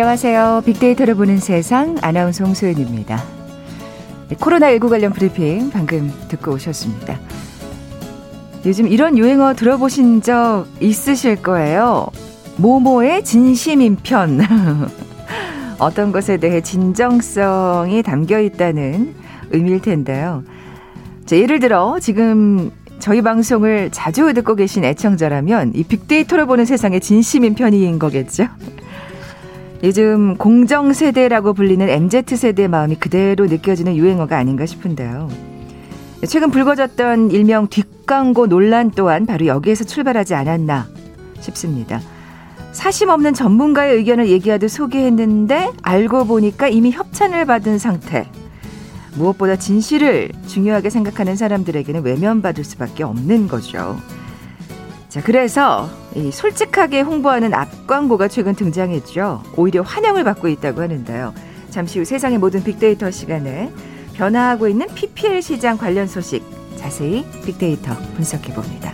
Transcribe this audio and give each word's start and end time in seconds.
안녕하세요. 0.00 0.62
빅데이터를 0.64 1.16
보는 1.16 1.38
세상 1.38 1.96
아나운서 2.02 2.44
홍소연입니다. 2.44 3.20
코로나19 4.30 4.90
관련 4.90 5.12
브리핑 5.12 5.70
방금 5.70 6.12
듣고 6.28 6.52
오셨습니다. 6.52 7.18
요즘 8.64 8.86
이런 8.86 9.18
유행어 9.18 9.54
들어보신 9.54 10.22
적 10.22 10.66
있으실 10.78 11.42
거예요. 11.42 12.06
모모의 12.58 13.24
진심인 13.24 13.96
편. 13.96 14.40
어떤 15.80 16.12
것에 16.12 16.36
대해 16.36 16.60
진정성이 16.60 18.04
담겨 18.04 18.38
있다는 18.38 19.16
의미일 19.50 19.82
텐데요. 19.82 20.44
자, 21.26 21.36
예를 21.36 21.58
들어 21.58 21.98
지금 21.98 22.70
저희 23.00 23.20
방송을 23.20 23.90
자주 23.90 24.32
듣고 24.32 24.54
계신 24.54 24.84
애청자라면 24.84 25.72
이 25.74 25.82
빅데이터를 25.82 26.46
보는 26.46 26.66
세상의 26.66 27.00
진심인 27.00 27.56
편인 27.56 27.98
거겠죠. 27.98 28.46
요즘 29.84 30.36
공정 30.36 30.92
세대라고 30.92 31.52
불리는 31.52 31.88
MZ세대의 31.88 32.68
마음이 32.68 32.96
그대로 32.96 33.46
느껴지는 33.46 33.94
유행어가 33.96 34.36
아닌가 34.36 34.66
싶은데요. 34.66 35.28
최근 36.26 36.50
불거졌던 36.50 37.30
일명 37.30 37.68
뒷광고 37.68 38.48
논란 38.48 38.90
또한 38.90 39.24
바로 39.24 39.46
여기에서 39.46 39.84
출발하지 39.84 40.34
않았나 40.34 40.88
싶습니다. 41.40 42.00
사심 42.72 43.08
없는 43.08 43.34
전문가의 43.34 43.96
의견을 43.96 44.28
얘기하듯 44.28 44.68
소개했는데 44.68 45.70
알고 45.82 46.26
보니까 46.26 46.66
이미 46.66 46.90
협찬을 46.90 47.44
받은 47.44 47.78
상태. 47.78 48.28
무엇보다 49.14 49.56
진실을 49.56 50.30
중요하게 50.48 50.90
생각하는 50.90 51.36
사람들에게는 51.36 52.02
외면받을 52.02 52.64
수밖에 52.64 53.04
없는 53.04 53.46
거죠. 53.46 53.96
자, 55.08 55.22
그래서 55.22 55.88
이 56.14 56.30
솔직하게 56.30 57.00
홍보하는 57.00 57.54
앞 57.54 57.86
광고가 57.86 58.28
최근 58.28 58.54
등장했죠. 58.54 59.42
오히려 59.56 59.82
환영을 59.82 60.22
받고 60.24 60.48
있다고 60.48 60.82
하는데요. 60.82 61.32
잠시 61.70 61.98
후 61.98 62.04
세상의 62.04 62.38
모든 62.38 62.62
빅데이터 62.62 63.10
시간에 63.10 63.72
변화하고 64.14 64.68
있는 64.68 64.86
PPL 64.94 65.40
시장 65.40 65.78
관련 65.78 66.06
소식 66.06 66.44
자세히 66.76 67.24
빅데이터 67.44 67.94
분석해 68.16 68.52
봅니다. 68.52 68.92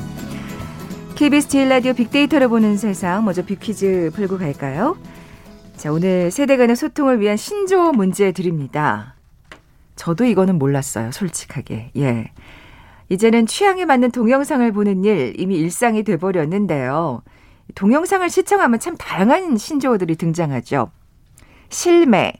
KBS 1.17 1.49
제일 1.49 1.69
라디오 1.69 1.93
빅데이터를 1.93 2.49
보는 2.49 2.77
세상 2.77 3.25
먼저 3.25 3.45
빅퀴즈 3.45 4.11
풀고 4.15 4.39
갈까요? 4.39 4.97
자, 5.77 5.93
오늘 5.93 6.31
세대 6.31 6.57
간의 6.57 6.77
소통을 6.77 7.21
위한 7.21 7.37
신조어 7.37 7.93
문제 7.93 8.33
드립니다. 8.33 9.15
저도 9.97 10.25
이거는 10.25 10.59
몰랐어요, 10.59 11.13
솔직하게. 11.13 11.91
예. 11.97 12.31
이제는 13.09 13.47
취향에 13.47 13.85
맞는 13.85 14.11
동영상을 14.11 14.71
보는 14.73 15.05
일 15.05 15.35
이미 15.39 15.57
일상이 15.57 16.03
돼버렸는데요. 16.03 17.23
동영상을 17.75 18.29
시청하면 18.29 18.81
참 18.81 18.97
다양한 18.97 19.57
신조어들이 19.57 20.17
등장하죠. 20.17 20.91
실매, 21.69 22.33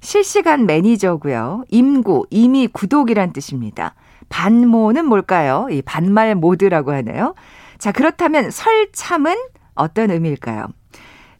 실시간 0.00 0.66
매니저고요. 0.66 1.64
임구, 1.70 2.26
이미 2.30 2.66
구독이란 2.68 3.32
뜻입니다. 3.32 3.94
반모는 4.28 5.06
뭘까요? 5.06 5.66
이 5.70 5.82
반말 5.82 6.34
모드라고 6.34 6.92
하네요. 6.92 7.34
자, 7.78 7.92
그렇다면 7.92 8.50
설참은 8.50 9.36
어떤 9.74 10.10
의미일까요? 10.10 10.66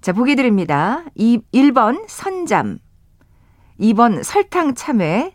자, 0.00 0.12
보기 0.12 0.36
드립니다. 0.36 1.04
2, 1.14 1.40
1번 1.52 2.04
선잠, 2.06 2.78
2번 3.80 4.22
설탕 4.22 4.74
참외, 4.74 5.34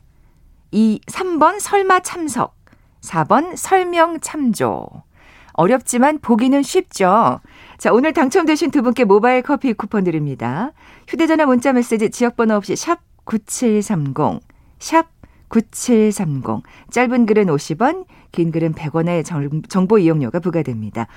2, 0.72 1.02
3번 1.06 1.60
설마 1.60 2.02
참석, 2.02 2.56
4번 3.02 3.56
설명 3.56 4.20
참조. 4.20 4.88
어렵지만 5.54 6.20
보기는 6.20 6.62
쉽죠. 6.64 7.40
자, 7.78 7.92
오늘 7.92 8.14
당첨되신 8.14 8.72
두 8.72 8.82
분께 8.82 9.04
모바일 9.04 9.42
커피 9.42 9.74
쿠폰 9.74 10.04
드립니다. 10.04 10.72
휴대전화 11.08 11.46
문자 11.46 11.74
메시지 11.74 12.10
지역번호 12.10 12.56
없이 12.56 12.76
샵 12.76 13.00
9730, 13.26 14.40
샵 14.80 15.08
9730. 15.50 16.64
짧은 16.90 17.26
글은 17.26 17.48
50원, 17.48 18.06
긴 18.32 18.52
글은 18.52 18.74
100원의 18.74 19.24
정보 19.68 19.98
이용료가 19.98 20.40
부과됩니다. 20.40 21.08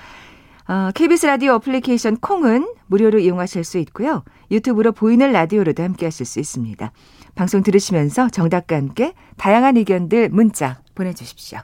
어, 0.67 0.89
KBS 0.95 1.27
라디오 1.27 1.53
어플리케이션 1.53 2.17
콩은 2.17 2.67
무료로 2.87 3.19
이용하실 3.19 3.63
수 3.63 3.77
있고요. 3.79 4.23
유튜브로 4.49 4.93
보이는 4.93 5.31
라디오로도 5.31 5.83
함께 5.83 6.07
하실 6.07 6.25
수 6.25 6.39
있습니다. 6.39 6.91
방송 7.35 7.61
들으시면서 7.61 8.29
정답과 8.29 8.75
함께 8.75 9.13
다양한 9.37 9.77
의견들 9.77 10.29
문자 10.29 10.79
보내주십시오. 10.95 11.59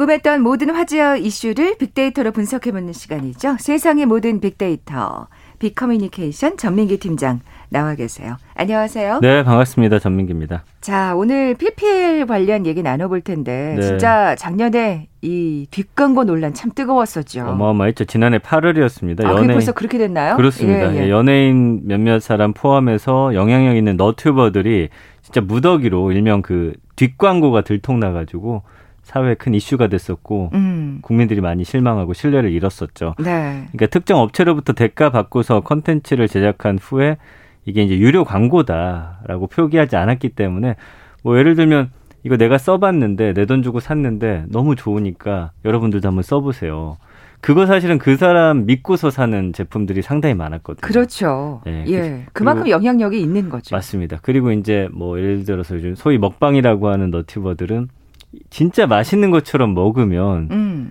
궁금했던 0.00 0.42
모든 0.42 0.70
화제와 0.70 1.16
이슈를 1.16 1.76
빅데이터로 1.76 2.32
분석해보는 2.32 2.94
시간이죠. 2.94 3.56
세상의 3.58 4.06
모든 4.06 4.40
빅데이터. 4.40 5.26
빅커뮤니케이션 5.58 6.56
전민기 6.56 6.98
팀장 6.98 7.40
나와 7.68 7.94
계세요. 7.94 8.36
안녕하세요. 8.54 9.18
네, 9.20 9.42
반갑습니다. 9.44 9.98
전민기입니다. 9.98 10.64
자, 10.80 11.14
오늘 11.14 11.54
PPL 11.54 12.24
관련 12.26 12.64
얘기 12.64 12.82
나눠볼 12.82 13.20
텐데 13.20 13.74
네. 13.76 13.82
진짜 13.82 14.34
작년에 14.36 15.08
이 15.20 15.66
뒷광고 15.70 16.24
논란 16.24 16.54
참 16.54 16.70
뜨거웠었죠. 16.74 17.44
어마어마했죠. 17.46 18.06
지난해 18.06 18.38
8월이었습니다. 18.38 19.26
아, 19.26 19.32
연예인 19.32 19.48
벌써 19.48 19.72
그렇게 19.72 19.98
됐나요? 19.98 20.36
그렇습니다. 20.36 20.94
예, 20.94 21.04
예. 21.04 21.10
연예인 21.10 21.82
몇몇 21.84 22.20
사람 22.22 22.54
포함해서 22.54 23.34
영향력 23.34 23.76
있는 23.76 23.98
너튜버들이 23.98 24.88
진짜 25.20 25.42
무더기로 25.42 26.12
일명 26.12 26.40
그 26.40 26.72
뒷광고가 26.96 27.60
들통나가지고 27.62 28.62
사회에 29.10 29.34
큰 29.34 29.54
이슈가 29.54 29.88
됐었고 29.88 30.50
음. 30.54 31.00
국민들이 31.02 31.40
많이 31.40 31.64
실망하고 31.64 32.12
신뢰를 32.12 32.52
잃었었죠. 32.52 33.16
네. 33.18 33.66
그러니까 33.72 33.86
특정 33.86 34.20
업체로부터 34.20 34.72
대가 34.72 35.10
받고서 35.10 35.60
컨텐츠를 35.62 36.28
제작한 36.28 36.78
후에 36.80 37.16
이게 37.64 37.82
이제 37.82 37.98
유료 37.98 38.24
광고다라고 38.24 39.48
표기하지 39.48 39.96
않았기 39.96 40.30
때문에 40.30 40.76
뭐 41.24 41.36
예를 41.38 41.56
들면 41.56 41.90
이거 42.22 42.36
내가 42.36 42.56
써봤는데 42.56 43.32
내 43.34 43.46
돈 43.46 43.64
주고 43.64 43.80
샀는데 43.80 44.44
너무 44.48 44.76
좋으니까 44.76 45.50
여러분들도 45.64 46.06
한번 46.06 46.22
써보세요. 46.22 46.96
그거 47.40 47.66
사실은 47.66 47.98
그 47.98 48.16
사람 48.16 48.66
믿고서 48.66 49.10
사는 49.10 49.52
제품들이 49.52 50.02
상당히 50.02 50.34
많았거든요. 50.34 50.82
그렇죠. 50.82 51.62
네, 51.64 51.84
예. 51.88 52.26
그만큼 52.32 52.68
영향력이 52.68 53.20
있는 53.20 53.48
거죠. 53.48 53.74
맞습니다. 53.74 54.18
그리고 54.22 54.52
이제 54.52 54.88
뭐 54.92 55.18
예를 55.18 55.44
들어서 55.44 55.74
요즘 55.74 55.94
소위 55.96 56.18
먹방이라고 56.18 56.88
하는 56.90 57.10
너튜버들은 57.10 57.88
진짜 58.50 58.86
맛있는 58.86 59.30
것처럼 59.30 59.74
먹으면 59.74 60.48
음. 60.50 60.90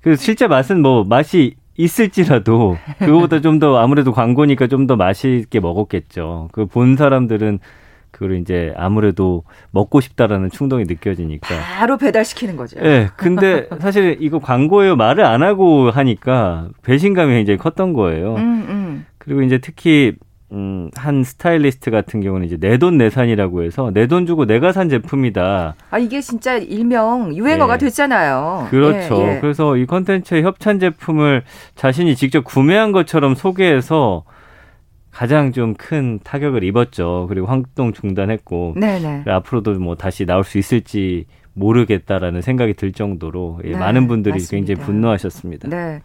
그 0.00 0.16
실제 0.16 0.46
맛은 0.46 0.80
뭐 0.82 1.04
맛이 1.04 1.54
있을지라도 1.76 2.76
그거보다 2.98 3.40
좀 3.40 3.58
더 3.58 3.76
아무래도 3.78 4.12
광고니까 4.12 4.66
좀 4.68 4.86
더 4.86 4.96
맛있게 4.96 5.60
먹었겠죠. 5.60 6.48
그 6.52 6.66
본 6.66 6.96
사람들은 6.96 7.58
그걸 8.10 8.38
이제 8.38 8.72
아무래도 8.76 9.44
먹고 9.70 10.00
싶다라는 10.00 10.50
충동이 10.50 10.84
느껴지니까 10.84 11.48
바로 11.78 11.98
배달시키는 11.98 12.56
거죠. 12.56 12.78
예. 12.80 12.82
네, 12.82 13.08
근데 13.16 13.68
사실 13.80 14.16
이거 14.20 14.38
광고예요 14.38 14.96
말을 14.96 15.24
안 15.24 15.42
하고 15.42 15.90
하니까 15.90 16.68
배신감이 16.82 17.32
굉장히 17.34 17.58
컸던 17.58 17.92
거예요. 17.92 18.34
음, 18.36 18.66
음. 18.68 19.06
그리고 19.18 19.42
이제 19.42 19.58
특히 19.58 20.14
음, 20.50 20.90
한 20.94 21.24
스타일리스트 21.24 21.90
같은 21.90 22.20
경우는 22.20 22.46
이제 22.46 22.56
내돈 22.58 22.96
내산이라고 22.96 23.62
해서 23.64 23.90
내 23.92 24.06
돈 24.06 24.24
주고 24.24 24.46
내가 24.46 24.72
산 24.72 24.88
제품이다. 24.88 25.74
아, 25.90 25.98
이게 25.98 26.20
진짜 26.22 26.56
일명 26.56 27.34
유행어가 27.36 27.74
예. 27.74 27.78
됐잖아요. 27.78 28.68
그렇죠. 28.70 29.22
예, 29.22 29.36
예. 29.36 29.40
그래서 29.40 29.76
이 29.76 29.84
컨텐츠의 29.84 30.42
협찬 30.44 30.78
제품을 30.78 31.42
자신이 31.74 32.16
직접 32.16 32.44
구매한 32.44 32.92
것처럼 32.92 33.34
소개해서 33.34 34.24
가장 35.10 35.52
좀 35.52 35.74
큰 35.74 36.18
타격을 36.24 36.62
입었죠. 36.64 37.26
그리고 37.28 37.46
활동 37.46 37.92
중단했고 37.92 38.74
네네. 38.76 39.24
앞으로도 39.26 39.74
뭐 39.74 39.96
다시 39.96 40.24
나올 40.24 40.44
수 40.44 40.58
있을지 40.58 41.26
모르겠다라는 41.54 42.40
생각이 42.40 42.74
들 42.74 42.92
정도로 42.92 43.60
예, 43.64 43.72
네, 43.72 43.76
많은 43.78 44.06
분들이 44.08 44.34
맞습니다. 44.34 44.56
굉장히 44.56 44.86
분노하셨습니다. 44.86 45.68
네. 45.68 46.00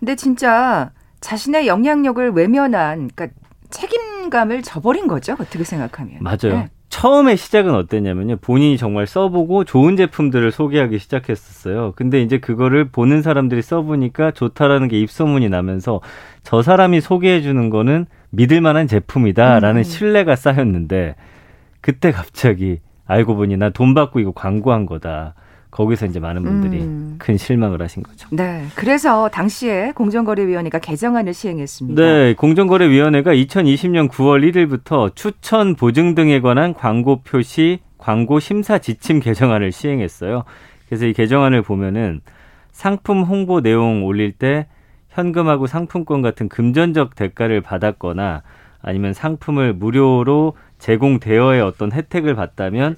근데 0.00 0.16
진짜 0.16 0.90
자신의 1.20 1.66
영향력을 1.66 2.30
외면한 2.32 3.10
그러니까 3.14 3.28
책임감을 3.70 4.62
져버린 4.62 5.06
거죠. 5.06 5.34
어떻게 5.34 5.64
생각하면. 5.64 6.18
맞아요. 6.20 6.36
네. 6.58 6.68
처음에 6.88 7.36
시작은 7.36 7.74
어땠냐면요. 7.74 8.36
본인이 8.36 8.78
정말 8.78 9.06
써보고 9.06 9.64
좋은 9.64 9.96
제품들을 9.96 10.50
소개하기 10.52 10.98
시작했었어요. 10.98 11.92
근데 11.96 12.22
이제 12.22 12.38
그거를 12.38 12.88
보는 12.90 13.22
사람들이 13.22 13.60
써보니까 13.60 14.30
좋다라는 14.30 14.88
게 14.88 14.98
입소문이 15.00 15.48
나면서 15.48 16.00
저 16.42 16.62
사람이 16.62 17.00
소개해주는 17.00 17.70
거는 17.70 18.06
믿을 18.30 18.60
만한 18.60 18.86
제품이다라는 18.86 19.80
음. 19.80 19.82
신뢰가 19.82 20.36
쌓였는데 20.36 21.16
그때 21.80 22.12
갑자기 22.12 22.80
알고 23.06 23.36
보니 23.36 23.56
나 23.56 23.70
돈 23.70 23.94
받고 23.94 24.20
이거 24.20 24.32
광고한 24.32 24.86
거다. 24.86 25.34
거기서 25.76 26.06
이제 26.06 26.18
많은 26.18 26.42
분들이 26.42 26.80
음. 26.80 27.16
큰 27.18 27.36
실망을 27.36 27.82
하신 27.82 28.02
거죠. 28.02 28.28
네. 28.32 28.64
그래서 28.74 29.28
당시에 29.28 29.92
공정거래위원회가 29.94 30.78
개정안을 30.78 31.34
시행했습니다. 31.34 32.02
네. 32.02 32.34
공정거래위원회가 32.34 33.34
2020년 33.34 34.08
9월 34.08 34.50
1일부터 34.50 35.14
추천 35.14 35.74
보증 35.74 36.14
등에 36.14 36.40
관한 36.40 36.72
광고 36.72 37.20
표시 37.20 37.80
광고 37.98 38.40
심사 38.40 38.78
지침 38.78 39.20
개정안을 39.20 39.70
시행했어요. 39.70 40.44
그래서 40.86 41.04
이 41.04 41.12
개정안을 41.12 41.60
보면은 41.60 42.22
상품 42.72 43.22
홍보 43.24 43.60
내용 43.60 44.06
올릴 44.06 44.32
때 44.32 44.66
현금하고 45.10 45.66
상품권 45.66 46.22
같은 46.22 46.48
금전적 46.48 47.14
대가를 47.14 47.60
받았거나 47.60 48.42
아니면 48.80 49.12
상품을 49.12 49.74
무료로 49.74 50.54
제공되어의 50.78 51.60
어떤 51.60 51.92
혜택을 51.92 52.34
받다면 52.34 52.96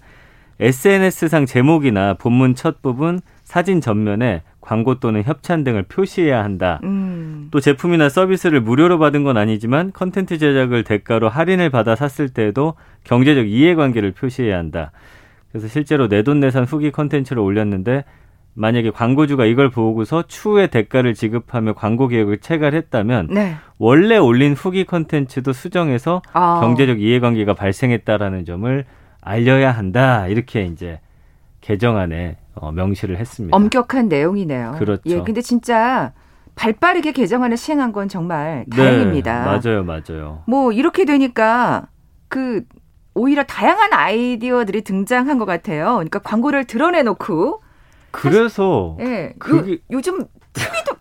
SNS상 0.60 1.46
제목이나 1.46 2.14
본문 2.14 2.54
첫 2.54 2.82
부분, 2.82 3.20
사진 3.44 3.80
전면에 3.80 4.42
광고 4.60 4.98
또는 5.00 5.22
협찬 5.24 5.64
등을 5.64 5.84
표시해야 5.84 6.42
한다. 6.44 6.80
음. 6.84 7.48
또 7.50 7.60
제품이나 7.60 8.08
서비스를 8.08 8.60
무료로 8.60 8.98
받은 8.98 9.24
건 9.24 9.36
아니지만 9.36 9.92
컨텐츠 9.92 10.38
제작을 10.38 10.84
대가로 10.84 11.28
할인을 11.28 11.70
받아 11.70 11.96
샀을 11.96 12.28
때에도 12.28 12.74
경제적 13.04 13.48
이해관계를 13.48 14.12
표시해야 14.12 14.58
한다. 14.58 14.92
그래서 15.50 15.68
실제로 15.68 16.08
내돈내산 16.08 16.64
후기 16.64 16.90
컨텐츠를 16.90 17.40
올렸는데 17.40 18.04
만약에 18.52 18.90
광고주가 18.90 19.46
이걸 19.46 19.70
보고서 19.70 20.24
추후에 20.26 20.66
대가를 20.66 21.14
지급하며 21.14 21.74
광고 21.74 22.08
계약을 22.08 22.38
체결했다면 22.38 23.28
네. 23.30 23.54
원래 23.78 24.16
올린 24.16 24.52
후기 24.52 24.84
컨텐츠도 24.84 25.52
수정해서 25.52 26.22
아. 26.32 26.60
경제적 26.60 27.00
이해관계가 27.00 27.54
발생했다라는 27.54 28.44
점을 28.44 28.84
알려야 29.28 29.70
한다. 29.72 30.26
이렇게 30.26 30.64
이제 30.64 31.00
개정안에 31.60 32.38
어, 32.54 32.72
명시를 32.72 33.18
했습니다. 33.18 33.54
엄격한 33.54 34.08
내용이네요. 34.08 34.76
그렇죠. 34.78 35.02
예, 35.06 35.20
근데 35.20 35.42
진짜 35.42 36.12
발빠르게 36.54 37.12
개정안을 37.12 37.56
시행한 37.56 37.92
건 37.92 38.08
정말 38.08 38.64
네, 38.68 38.76
다행입니다. 38.76 39.44
맞아요, 39.44 39.84
맞아요. 39.84 40.42
뭐 40.46 40.72
이렇게 40.72 41.04
되니까 41.04 41.88
그 42.28 42.64
오히려 43.14 43.44
다양한 43.44 43.92
아이디어들이 43.92 44.82
등장한 44.82 45.38
것 45.38 45.44
같아요. 45.44 45.94
그러니까 45.94 46.20
광고를 46.20 46.64
드러내놓고 46.64 47.62
그래서 48.10 48.96
예, 49.00 49.34
그게... 49.38 49.74
요, 49.74 49.76
요즘 49.90 50.24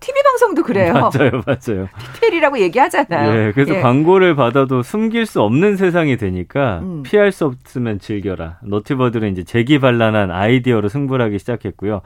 TV 0.08 0.24
방송도 0.24 0.64
그래요. 0.64 0.94
맞아요, 1.14 1.44
맞아요. 1.46 1.90
PPL이라고 2.14 2.60
얘기하잖아요. 2.60 3.48
예, 3.48 3.52
그래서 3.52 3.76
예. 3.76 3.82
광고를 3.82 4.36
받아도 4.36 4.82
숨길 4.82 5.26
수 5.26 5.42
없는 5.42 5.76
세상이 5.76 6.16
되니까 6.16 6.80
음. 6.80 7.04
피할 7.04 7.34
수 7.34 7.46
없으면 7.46 8.00
즐겨라. 8.00 8.60
너티버들은 8.64 9.30
이제 9.34 9.44
재기발랄한 9.44 10.32
아이디어로 10.32 10.88
승부를 10.88 11.26
하기 11.26 11.40
시작했고요. 11.40 12.02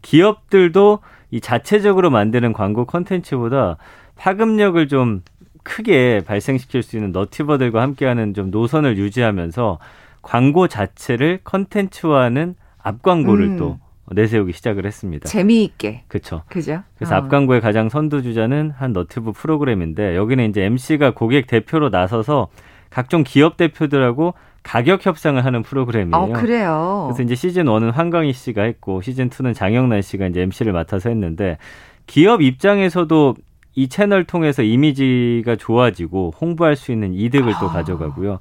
기업들도 0.00 1.00
이 1.30 1.40
자체적으로 1.40 2.08
만드는 2.10 2.54
광고 2.54 2.86
컨텐츠보다 2.86 3.76
파급력을 4.16 4.88
좀 4.88 5.22
크게 5.62 6.22
발생시킬 6.26 6.82
수 6.82 6.96
있는 6.96 7.12
너티버들과 7.12 7.82
함께하는 7.82 8.32
좀 8.34 8.50
노선을 8.50 8.96
유지하면서 8.96 9.78
광고 10.22 10.68
자체를 10.68 11.40
컨텐츠화하는 11.44 12.54
앞광고를 12.82 13.44
음. 13.44 13.56
또 13.58 13.78
내세우기 14.10 14.52
시작을 14.52 14.84
했습니다. 14.84 15.28
재미있게. 15.28 16.04
그렇죠. 16.08 16.42
그죠. 16.48 16.82
그래서 16.96 17.14
어. 17.14 17.18
앞광고의 17.18 17.60
가장 17.60 17.88
선두주자는 17.88 18.72
한 18.76 18.92
너튜브 18.92 19.32
프로그램인데 19.32 20.16
여기는 20.16 20.50
이제 20.50 20.62
MC가 20.62 21.12
고객 21.14 21.46
대표로 21.46 21.88
나서서 21.88 22.48
각종 22.90 23.22
기업 23.24 23.56
대표들하고 23.56 24.34
가격 24.62 25.04
협상을 25.04 25.42
하는 25.44 25.62
프로그램이에요. 25.62 26.16
어, 26.16 26.32
그래요. 26.32 27.08
그래서 27.08 27.22
이제 27.22 27.34
시즌 27.34 27.64
1은 27.64 27.92
황광희 27.92 28.32
씨가 28.32 28.62
했고 28.62 29.00
시즌 29.02 29.28
2는 29.30 29.54
장영란 29.54 30.02
씨가 30.02 30.26
이제 30.26 30.42
MC를 30.42 30.72
맡아서 30.72 31.08
했는데 31.08 31.58
기업 32.06 32.42
입장에서도 32.42 33.34
이 33.74 33.88
채널 33.88 34.24
통해서 34.24 34.62
이미지가 34.62 35.56
좋아지고 35.56 36.34
홍보할 36.40 36.76
수 36.76 36.92
있는 36.92 37.14
이득을 37.14 37.54
아. 37.54 37.60
또 37.60 37.68
가져가고요. 37.68 38.38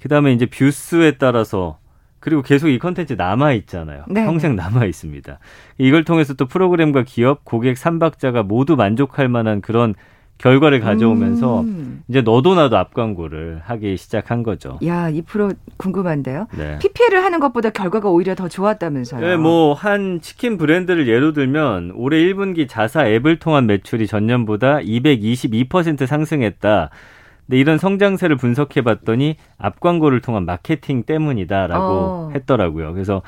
그다음에 0.00 0.32
이제 0.32 0.46
뷰수에 0.46 1.18
따라서 1.18 1.78
그리고 2.20 2.42
계속 2.42 2.68
이 2.68 2.78
컨텐츠 2.78 3.14
남아 3.14 3.52
있잖아요. 3.54 4.04
네. 4.08 4.24
평생 4.24 4.54
남아 4.54 4.84
있습니다. 4.84 5.38
이걸 5.78 6.04
통해서 6.04 6.34
또 6.34 6.46
프로그램과 6.46 7.02
기업, 7.04 7.44
고객, 7.44 7.76
삼박자가 7.78 8.42
모두 8.42 8.76
만족할 8.76 9.28
만한 9.28 9.60
그런 9.60 9.94
결과를 10.36 10.80
가져오면서 10.80 11.60
음. 11.60 12.02
이제 12.08 12.22
너도 12.22 12.54
나도 12.54 12.78
앞 12.78 12.94
광고를 12.94 13.60
하기 13.62 13.98
시작한 13.98 14.42
거죠. 14.42 14.78
야, 14.86 15.10
이 15.10 15.20
프로 15.20 15.52
궁금한데요. 15.76 16.46
네. 16.56 16.78
PPL을 16.78 17.22
하는 17.22 17.40
것보다 17.40 17.68
결과가 17.68 18.08
오히려 18.08 18.34
더 18.34 18.48
좋았다면서요. 18.48 19.20
네, 19.20 19.36
뭐 19.36 19.74
한 19.74 20.20
치킨 20.22 20.56
브랜드를 20.56 21.08
예로 21.08 21.34
들면 21.34 21.92
올해 21.94 22.16
1분기 22.18 22.66
자사 22.70 23.06
앱을 23.06 23.38
통한 23.38 23.66
매출이 23.66 24.06
전년보다 24.06 24.78
222% 24.78 26.06
상승했다. 26.06 26.88
근데 27.50 27.58
이런 27.58 27.78
성장세를 27.78 28.36
분석해 28.36 28.82
봤더니 28.82 29.34
앞 29.58 29.80
광고를 29.80 30.20
통한 30.20 30.44
마케팅 30.44 31.02
때문이다라고 31.02 31.84
어. 31.84 32.30
했더라고요. 32.32 32.92
그래서 32.92 33.22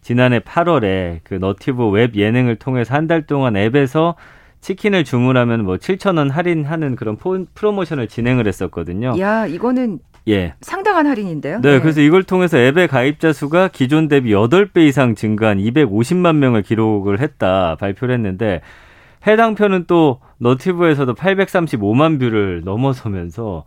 지난해 0.00 0.40
8월에 0.40 1.20
그 1.22 1.34
유튜브 1.34 1.88
웹 1.90 2.16
예능을 2.16 2.56
통해서 2.56 2.94
한 2.94 3.06
달 3.06 3.22
동안 3.22 3.56
앱에서 3.56 4.16
치킨을 4.60 5.04
주문하면 5.04 5.64
뭐 5.64 5.76
7천 5.76 6.18
원 6.18 6.28
할인하는 6.28 6.96
그런 6.96 7.16
포, 7.16 7.38
프로모션을 7.54 8.08
진행을 8.08 8.48
했었거든요. 8.48 9.14
야, 9.20 9.46
이거는 9.46 10.00
예. 10.26 10.54
상당한 10.60 11.06
할인인데요. 11.06 11.60
네, 11.60 11.74
네, 11.74 11.80
그래서 11.80 12.00
이걸 12.00 12.24
통해서 12.24 12.58
앱의 12.58 12.88
가입자 12.88 13.32
수가 13.32 13.68
기존 13.68 14.08
대비 14.08 14.32
8배 14.32 14.88
이상 14.88 15.14
증가한 15.14 15.58
250만 15.58 16.34
명을 16.34 16.62
기록을 16.62 17.20
했다 17.20 17.76
발표를 17.78 18.16
했는데 18.16 18.60
해당 19.26 19.54
편은 19.54 19.84
또 19.86 20.20
유튜브에서도 20.38 21.14
835만 21.14 22.20
뷰를 22.20 22.62
넘어서면서 22.64 23.64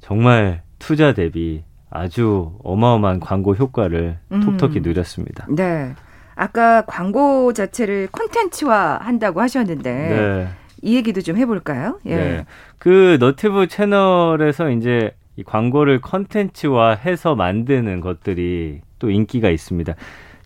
정말 0.00 0.62
투자 0.78 1.12
대비 1.12 1.62
아주 1.90 2.58
어마어마한 2.62 3.20
광고 3.20 3.54
효과를 3.54 4.18
음. 4.32 4.40
톡톡히 4.40 4.80
누렸습니다. 4.80 5.46
네. 5.50 5.94
아까 6.34 6.82
광고 6.86 7.52
자체를 7.52 8.08
콘텐츠화 8.10 8.98
한다고 9.02 9.40
하셨는데 9.42 9.92
네. 9.92 10.48
이 10.82 10.96
얘기도 10.96 11.20
좀 11.20 11.36
해볼까요? 11.36 11.98
예. 12.06 12.16
네. 12.16 12.46
그 12.78 13.18
너티브 13.20 13.66
채널에서 13.66 14.70
이제 14.70 15.14
이 15.36 15.42
광고를 15.42 16.00
컨텐츠화해서 16.00 17.34
만드는 17.34 18.00
것들이 18.00 18.80
또 18.98 19.10
인기가 19.10 19.50
있습니다. 19.50 19.94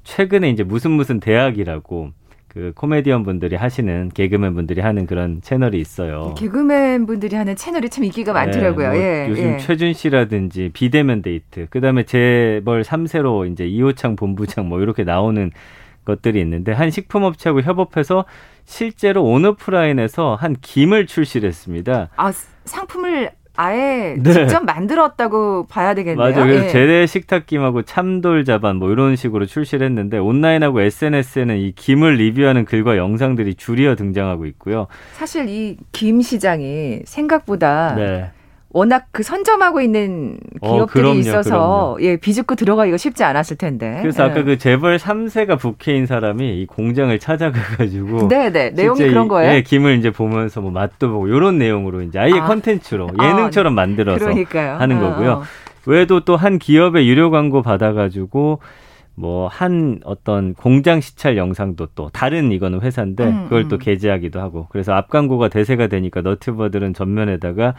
최근에 0.03 0.51
이제 0.51 0.63
무슨 0.63 0.93
무슨 0.93 1.21
대학이라고 1.21 2.11
그 2.55 2.73
코미디언 2.77 3.25
분들이 3.25 3.57
하시는 3.57 4.11
개그맨 4.15 4.55
분들이 4.55 4.81
하는 4.81 5.07
그런 5.07 5.43
채널이 5.43 5.81
있어요. 5.81 6.35
개그맨 6.39 7.05
분들이 7.05 7.35
하는 7.35 7.57
채널이 7.57 7.91
참 7.91 8.05
인기가 8.05 8.33
네, 8.33 8.39
많더라고요. 8.39 8.91
뭐 8.91 8.97
예, 8.97 9.27
요즘 9.29 9.55
예. 9.55 9.59
최준 9.59 9.93
씨라든지 9.93 10.71
비대면 10.73 11.23
데이트, 11.23 11.67
그다음에 11.69 12.05
재벌 12.05 12.83
3세로 12.83 13.51
이제 13.51 13.67
이호창 13.67 14.15
본부장 14.15 14.69
뭐 14.69 14.81
이렇게 14.81 15.03
나오는 15.03 15.51
것들이 16.05 16.41
있는데 16.43 16.71
한 16.71 16.93
식품업체하고 16.93 17.63
협업해서 17.63 18.25
실제로 18.65 19.25
온오프라인에서 19.25 20.37
한 20.37 20.55
김을 20.61 21.07
출시를 21.07 21.49
했습니다. 21.49 22.11
아, 22.15 22.33
상품을 22.67 23.33
아예 23.57 24.17
네. 24.19 24.33
직접 24.33 24.65
만들었다고 24.65 25.67
봐야 25.69 25.95
되겠네요. 25.95 26.31
맞아요. 26.33 26.45
그래서 26.47 26.65
예. 26.67 26.69
재래 26.71 27.07
식탁김하고 27.07 27.83
참돌 27.83 28.45
자반 28.45 28.77
뭐 28.77 28.91
이런 28.91 29.15
식으로 29.17 29.47
출시를 29.47 29.87
했는데 29.87 30.19
온라인하고 30.19 30.81
SNS에는 30.81 31.57
이 31.59 31.73
김을 31.73 32.15
리뷰하는 32.17 32.65
글과 32.65 32.97
영상들이 32.97 33.55
줄이어 33.55 33.95
등장하고 33.95 34.47
있고요. 34.47 34.87
사실 35.13 35.49
이 35.49 35.77
김 35.93 36.21
시장이 36.21 37.01
생각보다 37.05 37.95
네. 37.95 38.31
워낙 38.75 39.07
그 39.13 39.23
선점하고 39.23 39.81
있는 39.81 40.37
어, 40.61 40.75
기업들이 40.75 40.83
어, 40.83 40.87
그럼요, 40.87 41.19
있어서 41.21 41.51
그럼요. 41.51 41.99
예 42.01 42.17
비집고 42.17 42.57
들어가기가 42.57 42.97
쉽지 42.97 43.23
않았을 43.23 43.57
텐데. 43.57 44.01
그래서 44.03 44.25
예. 44.25 44.31
아까 44.31 44.43
그 44.43 44.59
재벌 44.59 44.97
3세가 44.97 45.61
부캐인 45.61 46.07
사람이 46.07 46.61
이 46.61 46.67
공장을 46.67 47.17
찾아가가지고 47.19 48.27
네네 48.29 48.71
내용이 48.71 48.99
그런 48.99 49.29
거예요. 49.29 49.55
예, 49.55 49.63
김을 49.63 49.97
이제 49.99 50.11
보면서 50.11 50.61
뭐 50.61 50.73
맛도 50.73 51.09
보고 51.09 51.29
이런 51.29 51.57
내용으로 51.57 52.03
이제 52.03 52.19
아예 52.19 52.33
아. 52.33 52.47
컨텐츠로 52.47 53.11
아, 53.17 53.25
예능처럼 53.25 53.73
아, 53.73 53.77
만들어서 53.77 54.25
그러니까요. 54.25 54.75
하는 54.77 54.99
어, 54.99 55.11
거고요. 55.11 55.31
어. 55.31 55.43
외에도 55.87 56.25
또 56.25 56.35
한 56.35 56.59
기업의 56.59 57.09
유료 57.09 57.31
광고 57.31 57.63
받아가지고 57.63 58.59
뭐한 59.17 60.01
어떤 60.05 60.55
공장 60.55 61.01
시찰 61.01 61.37
영상도 61.37 61.87
또 61.95 62.11
다른 62.13 62.51
이거는 62.51 62.81
회사인데 62.81 63.25
음, 63.25 63.45
그걸 63.45 63.69
또 63.69 63.77
음. 63.77 63.79
게재하기도 63.79 64.41
하고 64.41 64.67
그래서 64.71 64.93
앞 64.93 65.09
광고가 65.09 65.49
대세가 65.49 65.87
되니까 65.87 66.21
너튜버들은 66.23 66.95
전면에다가 66.95 67.75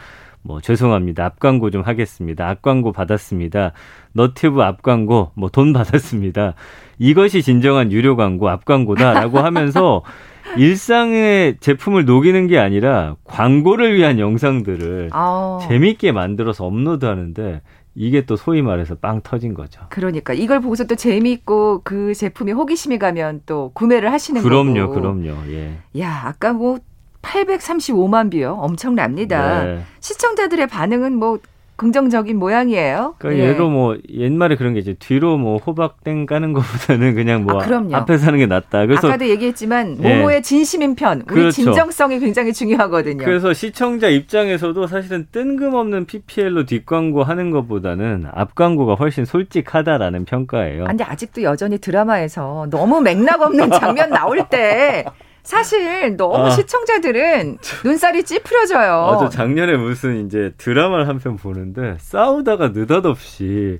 뭐 0.46 0.60
죄송합니다 0.60 1.24
앞 1.24 1.40
광고 1.40 1.70
좀 1.70 1.82
하겠습니다 1.82 2.48
앞 2.48 2.62
광고 2.62 2.92
받았습니다 2.92 3.72
너튜브 4.12 4.62
앞 4.62 4.82
광고 4.82 5.32
뭐 5.34 5.48
돈 5.50 5.72
받았습니다 5.74 6.54
이것이 6.98 7.42
진정한 7.42 7.90
유료 7.92 8.16
광고 8.16 8.48
앞 8.48 8.64
광고다라고 8.64 9.38
하면서 9.40 10.02
일상의 10.56 11.56
제품을 11.58 12.04
녹이는 12.04 12.46
게 12.46 12.58
아니라 12.58 13.16
광고를 13.24 13.96
위한 13.96 14.18
영상들을 14.20 15.10
아 15.12 15.58
재밌게 15.68 16.12
만들어서 16.12 16.64
업로드하는데 16.64 17.62
이게 17.96 18.24
또 18.26 18.36
소위 18.36 18.62
말해서 18.62 18.94
빵 18.96 19.22
터진 19.22 19.54
거죠. 19.54 19.80
그러니까 19.88 20.34
이걸 20.34 20.60
보고서 20.60 20.84
또 20.84 20.94
재미있고 20.94 21.80
그 21.82 22.14
제품에 22.14 22.52
호기심이 22.52 22.98
가면 22.98 23.40
또 23.46 23.70
구매를 23.74 24.12
하시는 24.12 24.40
그럼요, 24.42 24.88
거고. 24.88 25.00
그럼요, 25.00 25.22
그럼요. 25.22 25.52
예. 25.52 25.78
야, 25.98 26.22
아까 26.26 26.52
뭐 26.52 26.78
835만 27.26 28.30
뷰요. 28.30 28.56
엄청납니다. 28.60 29.64
네. 29.64 29.80
시청자들의 30.00 30.66
반응은 30.68 31.14
뭐 31.14 31.38
긍정적인 31.76 32.38
모양이에요. 32.38 33.16
그러니까 33.18 33.44
예. 33.44 33.50
얘도 33.50 33.68
뭐 33.68 33.96
옛말에 34.10 34.56
그런 34.56 34.72
게 34.72 34.80
이제 34.80 34.94
뒤로 34.98 35.36
뭐 35.36 35.58
호박땡 35.58 36.24
까는 36.24 36.54
것보다는 36.54 37.14
그냥 37.14 37.44
뭐 37.44 37.60
아, 37.60 37.98
앞에 37.98 38.16
사는 38.16 38.38
게 38.38 38.46
낫다. 38.46 38.86
그래서 38.86 39.08
아까도 39.08 39.28
얘기했지만 39.28 39.98
예. 40.02 40.16
모모의 40.16 40.42
진심인 40.42 40.94
편, 40.94 41.22
우리 41.28 41.40
그렇죠. 41.40 41.50
진정성이 41.50 42.18
굉장히 42.18 42.54
중요하거든요. 42.54 43.24
그래서 43.24 43.52
시청자 43.52 44.08
입장에서도 44.08 44.86
사실은 44.86 45.26
뜬금없는 45.30 46.06
PPL로 46.06 46.64
뒷광고 46.64 47.22
하는 47.22 47.50
것보다는 47.50 48.26
앞광고가 48.32 48.94
훨씬 48.94 49.26
솔직하다라는 49.26 50.24
평가예요. 50.24 50.84
근데 50.84 51.04
아직도 51.04 51.42
여전히 51.42 51.76
드라마에서 51.76 52.68
너무 52.70 53.02
맥락 53.02 53.42
없는 53.42 53.70
장면 53.72 54.08
나올 54.10 54.48
때 54.48 55.04
사실 55.46 56.16
너무 56.16 56.46
아. 56.46 56.50
시청자들은 56.50 57.58
눈살이 57.84 58.24
찌푸려져요. 58.24 59.06
맞아. 59.20 59.28
작년에 59.28 59.76
무슨 59.76 60.26
이제 60.26 60.52
드라마를 60.58 61.06
한 61.06 61.18
편 61.20 61.36
보는데 61.36 61.94
싸우다가 62.00 62.68
느닷없이 62.74 63.78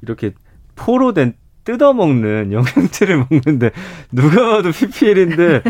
이렇게 0.00 0.32
포로 0.74 1.12
된 1.12 1.34
뜯어먹는 1.64 2.52
영양제를 2.52 3.26
먹는데 3.30 3.70
누가 4.10 4.50
봐도 4.56 4.72
PPL인데 4.72 5.62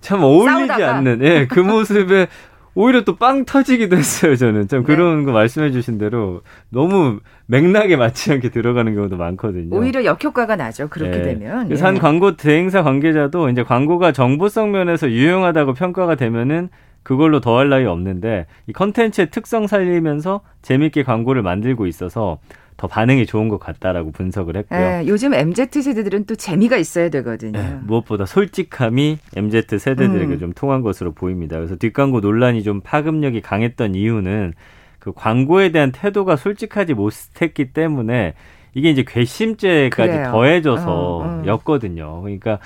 참 0.00 0.22
어울리지 0.22 0.68
싸우다가. 0.68 0.94
않는 0.94 1.22
예, 1.24 1.46
그 1.50 1.58
모습에 1.60 2.28
오히려 2.74 3.04
또 3.04 3.16
빵 3.16 3.44
터지기도 3.44 3.96
했어요, 3.96 4.34
저는. 4.36 4.68
참 4.68 4.82
그런 4.82 5.20
네. 5.20 5.24
거 5.26 5.32
말씀해 5.32 5.70
주신 5.72 5.98
대로 5.98 6.40
너무 6.70 7.20
맥락에 7.46 7.96
맞지 7.96 8.32
않게 8.32 8.48
들어가는 8.48 8.94
경우도 8.94 9.16
많거든요. 9.16 9.76
오히려 9.76 10.04
역효과가 10.04 10.56
나죠, 10.56 10.88
그렇게 10.88 11.18
네. 11.18 11.22
되면. 11.22 11.66
그래서 11.66 11.84
예. 11.84 11.86
한 11.86 11.98
광고 11.98 12.36
대행사 12.36 12.82
관계자도 12.82 13.50
이제 13.50 13.62
광고가 13.62 14.12
정보성 14.12 14.72
면에서 14.72 15.10
유용하다고 15.10 15.74
평가가 15.74 16.14
되면은 16.14 16.70
그걸로 17.02 17.40
더할 17.40 17.68
나위 17.68 17.84
없는데 17.84 18.46
이 18.66 18.72
컨텐츠의 18.72 19.30
특성 19.30 19.66
살리면서 19.66 20.40
재밌게 20.62 21.02
광고를 21.02 21.42
만들고 21.42 21.86
있어서 21.86 22.38
더 22.76 22.88
반응이 22.88 23.26
좋은 23.26 23.48
것 23.48 23.58
같다라고 23.58 24.10
분석을 24.12 24.56
했고요. 24.56 24.78
네, 24.80 25.04
요즘 25.06 25.34
MZ 25.34 25.82
세대들은 25.82 26.24
또 26.26 26.34
재미가 26.34 26.76
있어야 26.78 27.10
되거든요. 27.10 27.52
네, 27.52 27.78
무엇보다 27.82 28.26
솔직함이 28.26 29.18
MZ 29.36 29.78
세대들에게 29.78 30.34
음. 30.34 30.38
좀 30.38 30.52
통한 30.52 30.82
것으로 30.82 31.12
보입니다. 31.12 31.56
그래서 31.56 31.76
뒷광고 31.76 32.20
논란이 32.20 32.62
좀 32.62 32.80
파급력이 32.80 33.40
강했던 33.40 33.94
이유는 33.94 34.54
그 34.98 35.12
광고에 35.12 35.70
대한 35.70 35.92
태도가 35.92 36.36
솔직하지 36.36 36.94
못했기 36.94 37.72
때문에 37.72 38.34
이게 38.74 38.90
이제 38.90 39.04
괘씸죄까지 39.06 40.12
그래요. 40.12 40.30
더해져서였거든요. 40.30 42.04
어, 42.04 42.18
어. 42.18 42.20
그러니까 42.22 42.58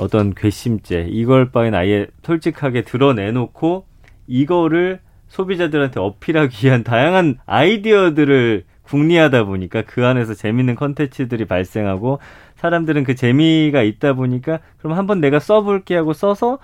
어떤 0.00 0.34
괘씸죄 0.34 1.06
이걸 1.10 1.50
바엔 1.50 1.74
아예 1.74 2.06
솔직하게 2.22 2.82
드러내놓고 2.82 3.86
이거를 4.26 5.00
소비자들한테 5.28 6.00
어필하기 6.00 6.66
위한 6.66 6.82
다양한 6.82 7.38
아이디어들을 7.46 8.64
궁리하다 8.82 9.44
보니까 9.44 9.82
그 9.82 10.04
안에서 10.04 10.34
재밌는 10.34 10.74
컨텐츠들이 10.74 11.44
발생하고 11.44 12.18
사람들은 12.56 13.04
그 13.04 13.14
재미가 13.14 13.82
있다 13.82 14.14
보니까 14.14 14.58
그럼 14.78 14.98
한번 14.98 15.20
내가 15.20 15.38
써볼게 15.38 15.94
하고 15.94 16.12
써서 16.12 16.58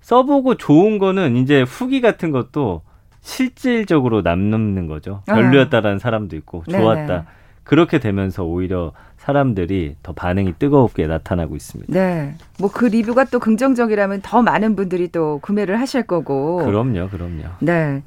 써보고 0.00 0.54
좋은 0.54 0.98
거는 0.98 1.36
이제 1.36 1.62
후기 1.62 2.00
같은 2.00 2.30
것도 2.30 2.82
실질적으로 3.20 4.22
남는 4.22 4.86
거죠. 4.86 5.22
아. 5.26 5.34
별로였다라는 5.34 5.98
사람도 5.98 6.36
있고 6.36 6.64
좋았다. 6.70 7.06
네네. 7.06 7.22
그렇게 7.64 7.98
되면서 7.98 8.44
오히려 8.44 8.92
사람들이 9.20 9.96
더 10.02 10.12
반응이 10.12 10.54
뜨겁게 10.58 11.06
나타나고 11.06 11.54
있습니다. 11.54 11.92
네. 11.92 12.34
뭐 12.58 12.70
그 12.72 12.86
리뷰가 12.86 13.24
또 13.24 13.38
긍정적이라면 13.38 14.20
더 14.22 14.40
많은 14.42 14.74
분들이 14.76 15.08
또 15.08 15.38
구매를 15.42 15.78
하실 15.78 16.04
거고. 16.04 16.64
그럼요, 16.64 17.08
그럼요. 17.10 17.42
네. 17.60 18.02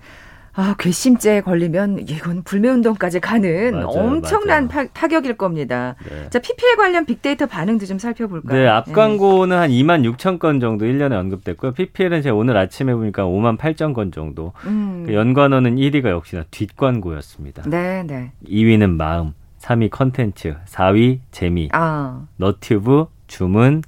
아, 0.55 0.75
괘씸죄에 0.77 1.41
걸리면 1.41 1.99
이건 2.07 2.43
불매운동까지 2.43 3.19
가는 3.19 3.71
맞아요, 3.73 3.87
엄청난 3.87 4.67
맞아요. 4.67 4.87
파, 4.93 5.07
격일 5.07 5.35
겁니다. 5.35 5.95
네. 6.09 6.29
자, 6.29 6.39
PPL 6.39 6.75
관련 6.77 7.05
빅데이터 7.05 7.45
반응도 7.47 7.85
좀 7.87 7.97
살펴볼까요? 7.99 8.59
네, 8.59 8.67
앞 8.67 8.91
광고는 8.91 9.55
네. 9.55 9.59
한 9.59 9.69
2만 9.71 10.03
6천 10.15 10.37
건 10.39 10.59
정도 10.59 10.85
1년에 10.85 11.13
언급됐고요. 11.13 11.73
PPL은 11.73 12.21
제가 12.21 12.35
오늘 12.35 12.55
아침에 12.57 12.93
보니까 12.93 13.23
5만 13.25 13.57
8천 13.57 13.93
건 13.93 14.11
정도. 14.11 14.53
음. 14.65 15.03
그 15.07 15.13
연관어는 15.15 15.75
1위가 15.75 16.09
역시나 16.09 16.43
뒷광고였습니다. 16.51 17.63
네, 17.67 18.03
네. 18.05 18.31
2위는 18.47 18.91
마음, 18.91 19.33
3위 19.63 19.89
컨텐츠, 19.89 20.57
4위 20.65 21.19
재미, 21.31 21.69
아. 21.71 22.25
너튜브, 22.35 23.05
주문, 23.27 23.81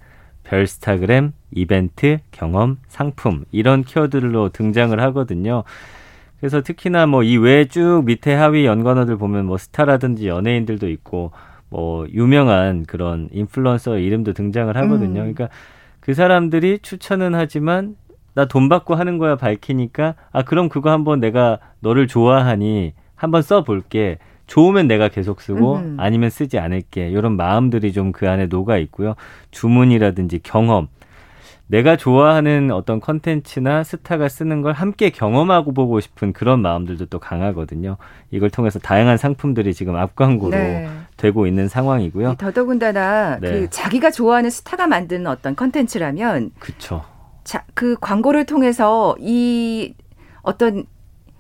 별스타그램, 0.44 1.34
이벤트, 1.52 2.20
경험, 2.32 2.78
상품 2.88 3.44
이런 3.52 3.84
키워드로 3.84 4.50
등장을 4.50 4.98
하거든요. 5.02 5.64
그래서 6.40 6.62
특히나 6.62 7.08
뭐 7.08 7.24
이외쭉 7.24 8.06
밑에 8.06 8.34
하위 8.34 8.66
연관어들 8.66 9.18
보면 9.18 9.46
뭐 9.46 9.58
스타라든지 9.58 10.28
연예인들도 10.28 10.88
있고 10.90 11.32
뭐 11.70 12.08
유명한 12.10 12.86
그런 12.86 13.28
인플루언서 13.34 13.98
이름도 13.98 14.32
등장을 14.34 14.76
하거든요. 14.78 15.22
음. 15.22 15.34
그러니까 15.34 15.50
그 16.00 16.14
사람들이 16.14 16.80
추천은 16.84 17.36
하지만 17.36 17.96
나 18.34 18.46
돈 18.46 18.70
받고 18.70 18.96
하는 18.96 19.18
거야 19.18 19.36
밝히니까 19.38 20.16
아 20.32 20.44
그럼 20.44 20.70
그거 20.70 20.92
한번 20.92 21.20
내가 21.20 21.58
너를 21.80 22.08
좋아하니 22.08 22.94
한번 23.16 23.42
써볼게. 23.42 24.20
좋으면 24.48 24.88
내가 24.88 25.08
계속 25.10 25.42
쓰고 25.42 25.78
음. 25.78 25.98
아니면 26.00 26.30
쓰지 26.30 26.60
않을게. 26.60 27.10
이런 27.10 27.36
마음들이 27.36 27.92
좀 27.94 28.12
그 28.12 28.30
안에 28.30 28.46
녹아 28.48 28.78
있고요. 28.78 29.16
주문이라든지 29.52 30.40
경험 30.44 30.88
내가 31.68 31.98
좋아하는 31.98 32.70
어떤 32.72 33.00
컨텐츠나 33.00 33.84
스타가 33.84 34.30
쓰는 34.30 34.62
걸 34.62 34.74
함께 34.74 35.10
경험하고 35.10 35.74
보고 35.74 36.00
싶은 36.00 36.32
그런 36.32 36.62
마음들도 36.62 37.08
또 37.08 37.18
강하거든요. 37.20 37.98
이걸 38.30 38.52
통해서 38.52 38.78
다양한 38.78 39.18
상품들이 39.18 39.74
지금 39.74 39.96
앞광고로 39.96 40.52
네. 40.52 40.88
되고 41.18 41.48
있는 41.48 41.68
상황이고요. 41.68 42.36
더더군다나 42.38 43.40
네. 43.40 43.52
그 43.52 43.70
자기가 43.72 44.12
좋아하는 44.12 44.52
스타가 44.52 44.86
만드는 44.86 45.26
어떤 45.26 45.56
컨텐츠라면 45.56 46.52
그쵸. 46.60 47.04
자, 47.44 47.64
그 47.74 47.96
광고를 48.00 48.46
통해서 48.46 49.16
이 49.20 49.96
어떤 50.44 50.86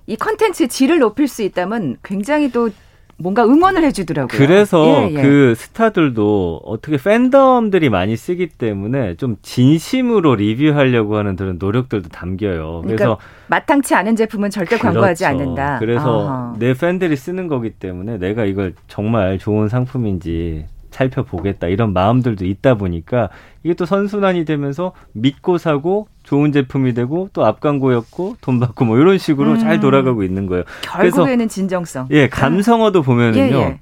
이 0.07 0.15
컨텐츠의 0.15 0.69
질을 0.69 0.99
높일 0.99 1.27
수 1.27 1.43
있다면 1.43 1.97
굉장히 2.03 2.51
또 2.51 2.69
뭔가 3.17 3.45
응원을 3.45 3.83
해주더라고요. 3.85 4.37
그래서 4.37 4.85
예, 5.09 5.13
예. 5.13 5.21
그 5.21 5.55
스타들도 5.55 6.61
어떻게 6.65 6.97
팬덤들이 6.97 7.89
많이 7.89 8.17
쓰기 8.17 8.47
때문에 8.47 9.15
좀 9.15 9.37
진심으로 9.41 10.35
리뷰하려고 10.35 11.15
하는 11.15 11.35
그런 11.35 11.57
노력들도 11.57 12.09
담겨요. 12.09 12.81
그러니까 12.83 12.85
그래서 12.85 13.17
마땅치 13.47 13.95
않은 13.95 14.15
제품은 14.17 14.49
절대 14.49 14.77
그렇죠. 14.77 14.83
광고하지 14.83 15.25
않는다. 15.25 15.79
그래서 15.79 16.27
아하. 16.27 16.55
내 16.59 16.73
팬들이 16.73 17.15
쓰는 17.15 17.47
거기 17.47 17.69
때문에 17.69 18.17
내가 18.17 18.43
이걸 18.43 18.73
정말 18.87 19.39
좋은 19.39 19.69
상품인지 19.69 20.65
살펴보겠다 20.95 21.67
이런 21.67 21.93
마음들도 21.93 22.45
있다 22.45 22.75
보니까 22.75 23.29
이게 23.63 23.73
또 23.73 23.85
선순환이 23.85 24.45
되면서 24.45 24.93
믿고 25.13 25.57
사고 25.57 26.07
좋은 26.23 26.51
제품이 26.51 26.93
되고 26.93 27.29
또 27.33 27.45
앞광고였고 27.45 28.37
돈 28.41 28.59
받고 28.59 28.85
뭐 28.85 28.97
이런 28.97 29.17
식으로 29.17 29.51
음. 29.51 29.59
잘 29.59 29.79
돌아가고 29.79 30.23
있는 30.23 30.47
거예요. 30.47 30.63
결국에는 30.81 31.47
진정성. 31.47 32.07
예, 32.11 32.27
감성어도 32.27 33.01
보면은요. 33.01 33.55
예, 33.55 33.59
예. 33.59 33.79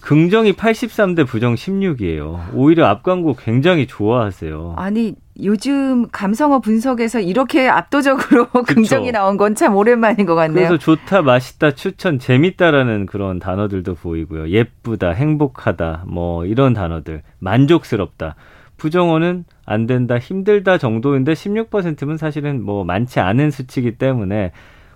긍정이 0.00 0.54
83대 0.54 1.26
부정 1.26 1.54
16이에요. 1.54 2.54
오히려 2.54 2.86
앞광고 2.86 3.34
굉장히 3.34 3.86
좋아하세요. 3.86 4.74
아니 4.76 5.14
요즘 5.42 6.08
감성어 6.10 6.60
분석에서 6.60 7.20
이렇게 7.20 7.68
압도적으로 7.68 8.46
긍정이 8.66 9.12
나온 9.12 9.36
건 9.36 9.54
참 9.54 9.74
오랜만인 9.76 10.26
것 10.26 10.34
같네요. 10.34 10.68
그래서 10.68 10.78
좋다, 10.78 11.22
맛있다, 11.22 11.72
추천, 11.72 12.18
재밌다라는 12.18 13.06
그런 13.06 13.38
단어들도 13.38 13.94
보이고요. 13.94 14.50
예쁘다, 14.50 15.10
행복하다, 15.10 16.04
뭐 16.06 16.44
이런 16.44 16.74
단어들, 16.74 17.22
만족스럽다. 17.40 18.36
부정어는 18.76 19.44
안 19.66 19.86
된다, 19.86 20.18
힘들다 20.18 20.78
정도인데 20.78 21.32
16%면 21.32 22.16
사실은 22.16 22.62
뭐 22.62 22.84
많지 22.84 23.18
않은 23.20 23.50
수치이기 23.50 23.96
때문에 23.98 24.52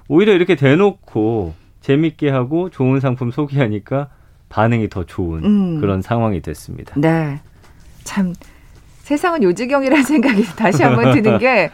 오히려 0.09 0.33
이렇게 0.35 0.55
대놓고 0.55 1.55
재밌게 1.81 2.31
하고 2.31 2.71
좋은 2.71 3.01
상품 3.01 3.31
소개하니까 3.33 4.09
반응이 4.49 4.89
더 4.89 5.05
좋은 5.05 5.45
음. 5.45 5.81
그런 5.81 6.03
상황이 6.03 6.41
됐습니다. 6.41 6.95
네. 6.97 7.41
참 8.05 8.33
세상은 9.03 9.43
요지경이라는 9.43 10.03
생각이 10.05 10.45
다시 10.57 10.83
한번 10.83 11.13
드는 11.13 11.39
게 11.39 11.71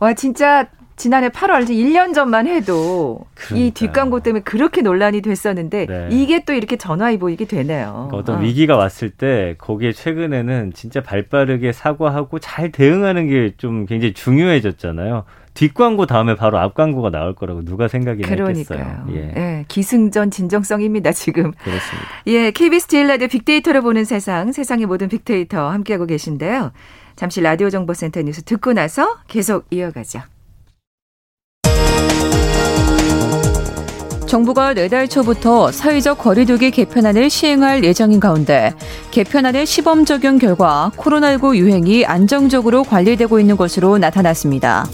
와 0.00 0.14
진짜 0.14 0.66
지난해 0.94 1.28
8월 1.28 1.68
1년 1.68 2.14
전만 2.14 2.46
해도 2.46 3.20
그러니까요. 3.34 3.66
이 3.66 3.70
뒷광고 3.72 4.20
때문에 4.20 4.42
그렇게 4.44 4.80
논란이 4.80 5.22
됐었는데 5.22 5.86
네. 5.86 6.08
이게 6.10 6.44
또 6.44 6.52
이렇게 6.52 6.76
전화위복이 6.76 7.46
되네요. 7.46 8.06
그러니까 8.10 8.16
어떤 8.16 8.36
아. 8.36 8.40
위기가 8.40 8.76
왔을 8.76 9.10
때 9.10 9.56
거기에 9.58 9.90
최근에는 9.92 10.72
진짜 10.72 11.00
발빠르게 11.02 11.72
사과하고 11.72 12.38
잘 12.38 12.70
대응하는 12.70 13.28
게 13.28 13.52
좀 13.58 13.86
굉장히 13.86 14.12
중요해졌잖아요. 14.14 15.24
뒷광고 15.54 16.06
다음에 16.06 16.36
바로 16.36 16.58
앞광고가 16.58 17.10
나올 17.10 17.34
거라고 17.34 17.64
누가 17.64 17.88
그러니까요. 18.22 18.78
했겠어요. 18.78 19.06
예. 19.14 19.32
예. 19.36 19.47
기승전 19.68 20.30
진정성입니다, 20.30 21.12
지금. 21.12 21.52
그렇습니다. 21.52 22.08
예, 22.26 22.50
KBS 22.50 22.88
제일 22.88 23.06
라디오 23.06 23.28
빅데이터로 23.28 23.82
보는 23.82 24.04
세상, 24.04 24.52
세상의 24.52 24.86
모든 24.86 25.08
빅데이터 25.08 25.68
함께하고 25.70 26.06
계신데요. 26.06 26.72
잠시 27.16 27.40
라디오 27.40 27.70
정보센터 27.70 28.22
뉴스 28.22 28.42
듣고 28.42 28.72
나서 28.72 29.18
계속 29.28 29.66
이어가죠. 29.70 30.22
정부가 34.28 34.74
내달 34.74 35.08
초부터 35.08 35.72
사회적 35.72 36.18
거리두기 36.18 36.70
개편안을 36.70 37.30
시행할 37.30 37.82
예정인 37.82 38.20
가운데 38.20 38.74
개편안의 39.10 39.64
시범 39.64 40.04
적용 40.04 40.38
결과 40.38 40.92
코로나19 40.96 41.56
유행이 41.56 42.04
안정적으로 42.04 42.84
관리되고 42.84 43.40
있는 43.40 43.56
것으로 43.56 43.96
나타났습니다. 43.96 44.84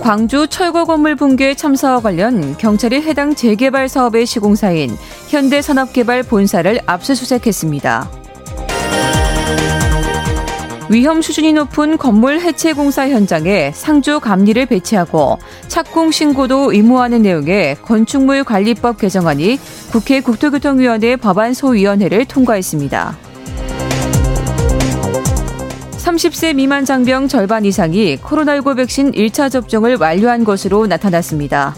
광주 0.00 0.46
철거 0.48 0.86
건물 0.86 1.14
붕괴 1.14 1.54
참사와 1.54 2.00
관련 2.00 2.56
경찰이 2.56 3.02
해당 3.02 3.34
재개발 3.34 3.88
사업의 3.88 4.24
시공사인 4.24 4.96
현대산업개발 5.28 6.22
본사를 6.22 6.80
압수수색했습니다. 6.86 8.10
위험 10.88 11.22
수준이 11.22 11.52
높은 11.52 11.98
건물 11.98 12.40
해체 12.40 12.72
공사 12.72 13.08
현장에 13.08 13.70
상주 13.72 14.18
감리를 14.20 14.66
배치하고 14.66 15.38
착공 15.68 16.10
신고도 16.10 16.72
의무화하는 16.72 17.22
내용의 17.22 17.76
건축물 17.82 18.42
관리법 18.42 18.98
개정안이 18.98 19.60
국회 19.92 20.20
국토교통위원회 20.20 21.16
법안 21.16 21.54
소위원회를 21.54 22.24
통과했습니다. 22.24 23.29
30세 26.10 26.54
미만 26.56 26.84
장병 26.84 27.28
절반 27.28 27.64
이상이 27.64 28.16
코로나19 28.16 28.76
백신 28.76 29.12
1차 29.12 29.50
접종을 29.50 29.96
완료한 29.96 30.42
것으로 30.42 30.86
나타났습니다. 30.88 31.74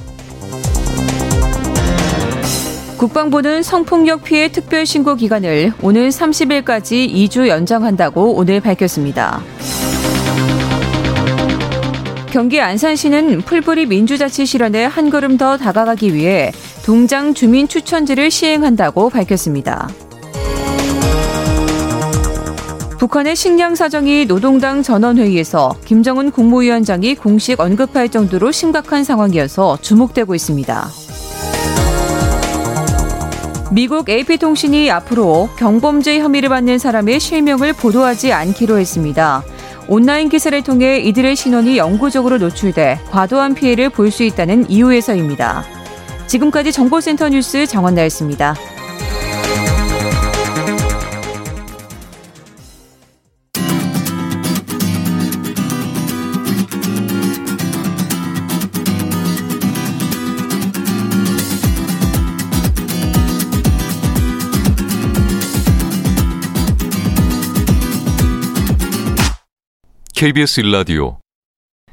국방부는 2.97 3.63
성폭력 3.63 4.25
피해 4.25 4.51
특별 4.51 4.87
신고 4.87 5.17
기간을 5.17 5.73
오는 5.83 6.09
30일까지 6.09 7.13
2주 7.13 7.49
연장한다고 7.49 8.35
오늘 8.35 8.61
밝혔습니다. 8.61 9.43
경기 12.31 12.61
안산시는 12.61 13.43
풀뿌리 13.43 13.85
민주자치 13.85 14.47
실현에 14.47 14.87
한 14.87 15.11
걸음 15.11 15.37
더 15.37 15.59
다가가기 15.59 16.15
위해 16.15 16.53
동장 16.87 17.35
주민 17.35 17.69
추천지를 17.69 18.31
시행한다고 18.31 19.11
밝혔습니다. 19.11 19.91
북한의 23.03 23.35
식량 23.35 23.75
사정이 23.75 24.27
노동당 24.27 24.81
전원회의에서 24.81 25.75
김정은 25.85 26.31
국무위원장이 26.31 27.17
공식 27.17 27.59
언급할 27.59 28.09
정도로 28.11 28.53
심각한 28.53 29.03
상황이어서 29.03 29.79
주목되고 29.81 30.37
있습니다. 30.37 30.89
미국 33.73 34.09
AP통신이 34.09 34.89
앞으로 34.93 35.49
경범죄 35.59 36.21
혐의를 36.21 36.49
받는 36.49 36.79
사람의 36.79 37.19
실명을 37.19 37.73
보도하지 37.73 38.33
않기로 38.33 38.79
했습니다. 38.79 39.43
온라인 39.89 40.29
기사를 40.29 40.63
통해 40.63 41.01
이들의 41.01 41.35
신원이 41.35 41.79
영구적으로 41.79 42.39
노출돼 42.39 43.01
과도한 43.11 43.55
피해를 43.55 43.91
볼 43.91 44.13
수 44.13 44.23
있다는 44.23 44.71
이유에서입니다. 44.71 45.65
지금까지 46.29 46.71
정보센터 46.71 47.31
뉴스 47.31 47.67
정원나였습니다. 47.67 48.55
KBS 70.23 70.61
일라디오 70.61 71.19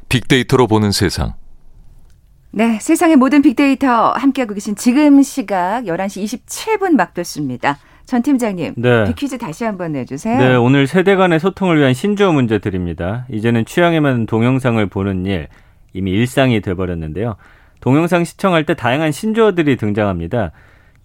빅데이터로 0.07 0.67
보는 0.67 0.91
세상. 0.91 1.33
네, 2.51 2.77
세상의 2.79 3.15
모든 3.15 3.41
빅데이터 3.41 4.11
함께하고 4.11 4.53
계신 4.53 4.75
지금 4.75 5.23
시각 5.23 5.85
11시 5.85 6.45
27분 6.45 6.91
막 6.91 7.15
됐습니다. 7.15 7.79
전 8.05 8.21
팀장님, 8.21 8.75
네. 8.77 9.05
빅퀴즈 9.05 9.39
다시 9.39 9.63
한번 9.63 9.93
내주세요. 9.93 10.37
네, 10.37 10.55
오늘 10.55 10.85
세대 10.85 11.15
간의 11.15 11.39
소통을 11.39 11.79
위한 11.79 11.95
신조어 11.95 12.31
문제 12.31 12.59
드립니다. 12.59 13.25
이제는 13.31 13.65
취향에 13.65 13.99
맞는 13.99 14.27
동영상을 14.27 14.85
보는 14.85 15.25
일, 15.25 15.47
이미 15.93 16.11
일상이 16.11 16.61
돼버렸는데요. 16.61 17.35
동영상 17.79 18.25
시청할 18.25 18.63
때 18.63 18.75
다양한 18.75 19.11
신조어들이 19.11 19.75
등장합니다. 19.75 20.51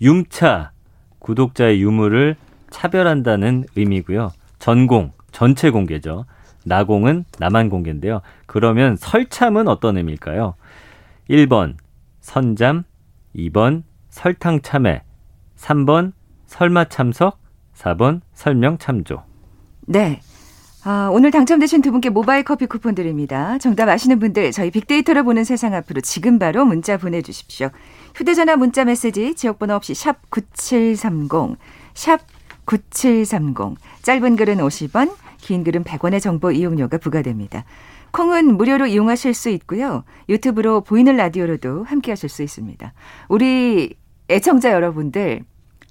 윰차, 0.03 0.73
구독자의 1.21 1.81
유무를 1.81 2.37
차별한다는 2.69 3.65
의미고요. 3.77 4.31
전공, 4.59 5.13
전체 5.33 5.71
공개죠. 5.71 6.27
나공은 6.65 7.25
나만 7.39 7.69
공개인데요. 7.69 8.21
그러면 8.47 8.97
설참은 8.97 9.69
어떤 9.69 9.97
의미일까요? 9.97 10.55
1번 11.31 11.75
선잠, 12.21 12.85
2번 13.37 13.83
설탕 14.09 14.61
참외, 14.63 15.03
3번 15.57 16.13
설마 16.47 16.87
참석, 16.87 17.39
4번 17.75 18.21
설명 18.33 18.79
참조. 18.79 19.23
네. 19.87 20.21
아, 20.87 21.09
오늘 21.11 21.31
당첨되신 21.31 21.81
두 21.81 21.93
분께 21.93 22.11
모바일 22.11 22.45
커피 22.45 22.67
쿠폰 22.67 22.95
드립니다. 22.95 23.57
정답 23.59 23.89
아시는 23.89 24.19
분들 24.19 24.53
저희 24.53 24.71
빅데이터를 24.71 25.23
보는 25.23 25.43
세상 25.45 25.73
앞으로 25.73 26.03
지금 26.03 26.39
바로 26.39 26.67
문자 26.67 26.99
보내주십시오. 26.99 27.71
휴대전화 28.15 28.57
문자 28.57 28.85
메시지 28.85 29.35
지역번호 29.35 29.75
없이 29.75 29.95
샵 29.95 30.31
9730, 30.31 31.57
샵 31.95 32.21
9730. 32.67 33.79
짧은 34.03 34.37
글은 34.37 34.59
50원, 34.59 35.11
긴 35.45 35.63
글은 35.63 35.85
100원의 35.85 36.21
정보 36.21 36.51
이용료가 36.51 36.97
부과됩니다. 36.97 37.65
콩은 38.13 38.57
무료로 38.57 38.87
이용하실 38.87 39.35
수 39.35 39.51
있고요. 39.51 40.05
유튜브로 40.31 40.81
보이는 40.81 41.15
라디오로도 41.17 41.85
함께 41.85 42.13
하실 42.13 42.31
수 42.31 42.43
있습니다. 42.43 42.95
우리 43.29 43.95
애청자 44.31 44.73
여러분들, 44.73 45.43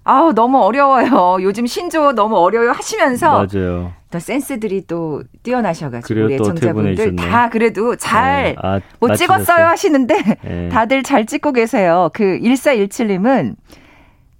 아우, 0.05 0.33
너무 0.33 0.57
어려워요. 0.59 1.37
요즘 1.41 1.67
신조 1.67 2.13
너무 2.13 2.37
어려워요 2.37 2.71
하시면서. 2.71 3.45
맞아요. 3.45 3.93
또 4.09 4.19
센스들이 4.19 4.85
또 4.87 5.23
뛰어나셔가지고 5.43 6.25
우리 6.25 6.35
애청자분들 6.35 7.15
다 7.15 7.49
그래도 7.49 7.95
잘못 7.95 8.27
네. 8.27 8.55
아, 8.59 9.15
찍었어요 9.15 9.65
하시는데 9.65 10.37
네. 10.43 10.69
다들 10.69 11.03
잘 11.03 11.25
찍고 11.25 11.51
계세요. 11.51 12.09
그 12.13 12.39
1417님은 12.39 13.55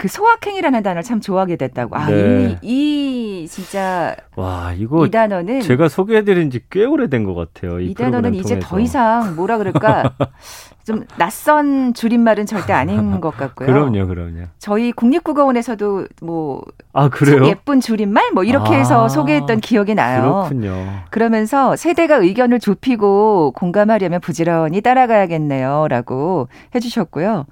그 0.03 0.09
소확행이라는 0.09 0.83
단어를 0.83 1.01
참 1.01 1.21
좋아하게 1.21 1.55
됐다고. 1.55 1.95
아, 1.95 2.07
네. 2.07 2.57
이, 2.61 3.43
이 3.43 3.47
진짜 3.47 4.13
와 4.35 4.73
이거 4.75 5.05
이 5.05 5.09
단어는 5.11 5.61
제가 5.61 5.87
소개해 5.87 6.25
드린 6.25 6.51
지 6.51 6.59
꽤 6.69 6.83
오래된 6.83 7.23
것 7.23 7.35
같아요. 7.35 7.79
이, 7.79 7.91
이 7.91 7.93
단어는 7.93 8.35
이제 8.35 8.59
더 8.59 8.81
이상 8.81 9.37
뭐라 9.37 9.57
그럴까 9.59 10.11
좀 10.85 11.05
낯선 11.17 11.93
줄임말은 11.93 12.47
절대 12.47 12.73
아닌 12.73 13.21
것 13.21 13.37
같고요. 13.37 13.67
그럼요, 13.67 14.07
그럼요. 14.07 14.47
저희 14.59 14.91
국립국어원에서도 14.91 16.07
뭐 16.21 16.61
아, 16.91 17.07
그래요? 17.07 17.45
예쁜 17.45 17.79
줄임말 17.79 18.31
뭐 18.33 18.43
이렇게 18.43 18.73
아, 18.75 18.77
해서 18.79 19.07
소개했던 19.07 19.61
기억이 19.61 19.95
나요. 19.95 20.47
그렇군요. 20.49 20.85
그러면서 21.11 21.77
세대가 21.77 22.17
의견을 22.17 22.59
좁히고 22.59 23.53
공감하려면 23.55 24.19
부지런히 24.19 24.81
따라가야겠네요라고 24.81 26.49
해 26.75 26.79
주셨고요. 26.81 27.45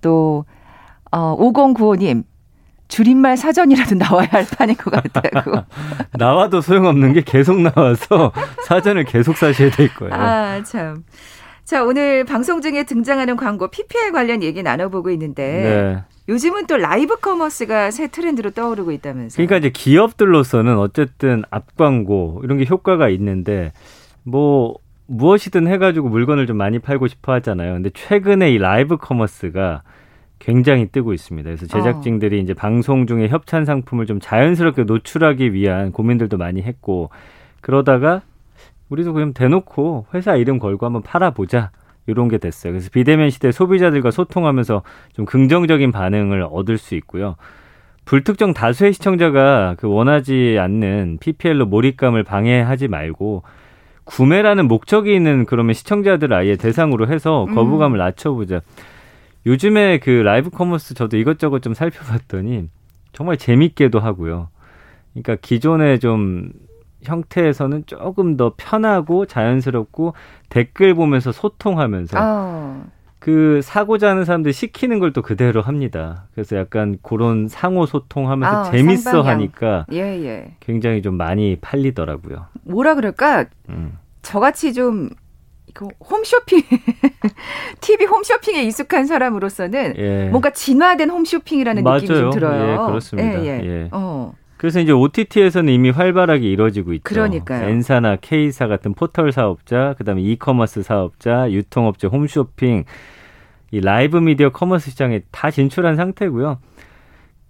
또 0.00 0.46
어, 1.12 1.36
5095님, 1.38 2.24
줄임말 2.88 3.36
사전이라도 3.36 3.94
나와야 3.94 4.28
할 4.30 4.46
판인 4.46 4.76
것 4.76 4.90
같다고. 4.90 5.62
나와도 6.18 6.60
소용없는 6.60 7.12
게 7.14 7.22
계속 7.22 7.60
나와서 7.60 8.32
사전을 8.66 9.04
계속 9.04 9.36
사셔야 9.36 9.70
될 9.70 9.94
거예요. 9.94 10.14
아, 10.14 10.62
참. 10.62 11.04
자, 11.64 11.84
오늘 11.84 12.24
방송 12.24 12.60
중에 12.60 12.82
등장하는 12.82 13.36
광고 13.36 13.68
PPL 13.68 14.12
관련 14.12 14.42
얘기 14.42 14.62
나눠보고 14.62 15.10
있는데 15.10 15.62
네. 15.62 16.04
요즘은 16.28 16.66
또 16.66 16.76
라이브 16.76 17.16
커머스가 17.16 17.90
새 17.90 18.08
트렌드로 18.08 18.50
떠오르고 18.50 18.92
있다면서요. 18.92 19.46
그러니까 19.46 19.56
이제 19.56 19.70
기업들로서는 19.70 20.76
어쨌든 20.78 21.44
앞 21.50 21.76
광고 21.76 22.40
이런 22.44 22.58
게 22.58 22.66
효과가 22.68 23.08
있는데 23.10 23.72
뭐 24.22 24.74
무엇이든 25.06 25.66
해가지고 25.66 26.08
물건을 26.08 26.46
좀 26.46 26.56
많이 26.56 26.78
팔고 26.78 27.08
싶어 27.08 27.32
하잖아요. 27.34 27.74
근데 27.74 27.90
최근에 27.94 28.50
이 28.52 28.58
라이브 28.58 28.96
커머스가 28.96 29.82
굉장히 30.42 30.88
뜨고 30.88 31.12
있습니다. 31.12 31.46
그래서 31.46 31.66
제작진들이 31.66 32.38
어. 32.38 32.40
이제 32.40 32.52
방송 32.52 33.06
중에 33.06 33.28
협찬 33.28 33.64
상품을 33.64 34.06
좀 34.06 34.18
자연스럽게 34.18 34.84
노출하기 34.84 35.54
위한 35.54 35.92
고민들도 35.92 36.36
많이 36.36 36.62
했고 36.62 37.10
그러다가 37.60 38.22
우리도 38.88 39.12
그냥 39.12 39.32
대놓고 39.32 40.06
회사 40.14 40.34
이름 40.34 40.58
걸고 40.58 40.84
한번 40.84 41.02
팔아보자. 41.02 41.70
이런 42.08 42.26
게 42.26 42.38
됐어요. 42.38 42.72
그래서 42.72 42.90
비대면 42.92 43.30
시대 43.30 43.52
소비자들과 43.52 44.10
소통하면서 44.10 44.82
좀 45.12 45.24
긍정적인 45.24 45.92
반응을 45.92 46.48
얻을 46.50 46.76
수 46.76 46.96
있고요. 46.96 47.36
불특정 48.04 48.52
다수의 48.52 48.92
시청자가 48.92 49.76
그 49.78 49.88
원하지 49.88 50.56
않는 50.58 51.18
PPL로 51.20 51.66
몰입감을 51.66 52.24
방해하지 52.24 52.88
말고 52.88 53.44
구매라는 54.02 54.66
목적이 54.66 55.14
있는 55.14 55.46
그러면 55.46 55.74
시청자들 55.74 56.32
아예 56.32 56.56
대상으로 56.56 57.06
해서 57.06 57.44
음. 57.44 57.54
거부감을 57.54 57.98
음. 57.98 58.02
낮춰보자. 58.04 58.62
요즘에 59.46 59.98
그 59.98 60.10
라이브 60.10 60.50
커머스 60.50 60.94
저도 60.94 61.16
이것저것 61.16 61.60
좀 61.62 61.74
살펴봤더니 61.74 62.68
정말 63.12 63.36
재밌게도 63.36 63.98
하고요. 64.00 64.48
그러니까 65.12 65.36
기존에 65.40 65.98
좀 65.98 66.50
형태에서는 67.02 67.84
조금 67.86 68.36
더 68.36 68.54
편하고 68.56 69.26
자연스럽고 69.26 70.14
댓글 70.48 70.94
보면서 70.94 71.32
소통하면서 71.32 72.18
어. 72.20 72.84
그 73.18 73.60
사고자 73.62 74.08
하는 74.10 74.24
사람들이 74.24 74.52
시키는 74.52 74.98
걸 74.98 75.12
또 75.12 75.22
그대로 75.22 75.60
합니다. 75.62 76.26
그래서 76.34 76.56
약간 76.56 76.96
그런 77.02 77.48
상호 77.48 77.86
소통하면서 77.86 78.60
아, 78.60 78.70
재밌어 78.70 79.10
상방향. 79.10 79.26
하니까 79.34 79.86
예, 79.92 79.98
예. 80.24 80.54
굉장히 80.60 81.02
좀 81.02 81.16
많이 81.16 81.56
팔리더라고요. 81.60 82.46
뭐라 82.64 82.94
그럴까? 82.94 83.46
음. 83.68 83.98
저같이 84.22 84.72
좀 84.72 85.10
그 85.74 85.88
홈쇼핑, 86.08 86.62
TV 87.80 88.06
홈쇼핑에 88.06 88.62
익숙한 88.64 89.06
사람으로서는 89.06 89.94
예. 89.96 90.28
뭔가 90.30 90.50
진화된 90.50 91.08
홈쇼핑이라는 91.10 91.82
맞아요. 91.82 92.00
느낌이 92.00 92.18
좀 92.18 92.30
들어요. 92.30 92.72
예, 92.72 92.76
그렇습니다. 92.76 93.44
예, 93.44 93.46
예. 93.46 93.60
예. 93.64 93.88
어. 93.92 94.34
그래서 94.58 94.78
이제 94.80 94.92
OTT에서는 94.92 95.72
이미 95.72 95.90
활발하게 95.90 96.46
이루어지고 96.48 96.92
있죠. 96.92 97.02
그러니까요. 97.02 97.68
N사나 97.68 98.16
K사 98.20 98.68
같은 98.68 98.94
포털 98.94 99.32
사업자, 99.32 99.94
그다음에 99.98 100.22
이커머스 100.22 100.82
사업자, 100.82 101.50
유통업체, 101.50 102.06
홈쇼핑, 102.06 102.84
이 103.72 103.80
라이브 103.80 104.18
미디어 104.18 104.50
커머스 104.50 104.90
시장에 104.90 105.22
다 105.32 105.50
진출한 105.50 105.96
상태고요. 105.96 106.58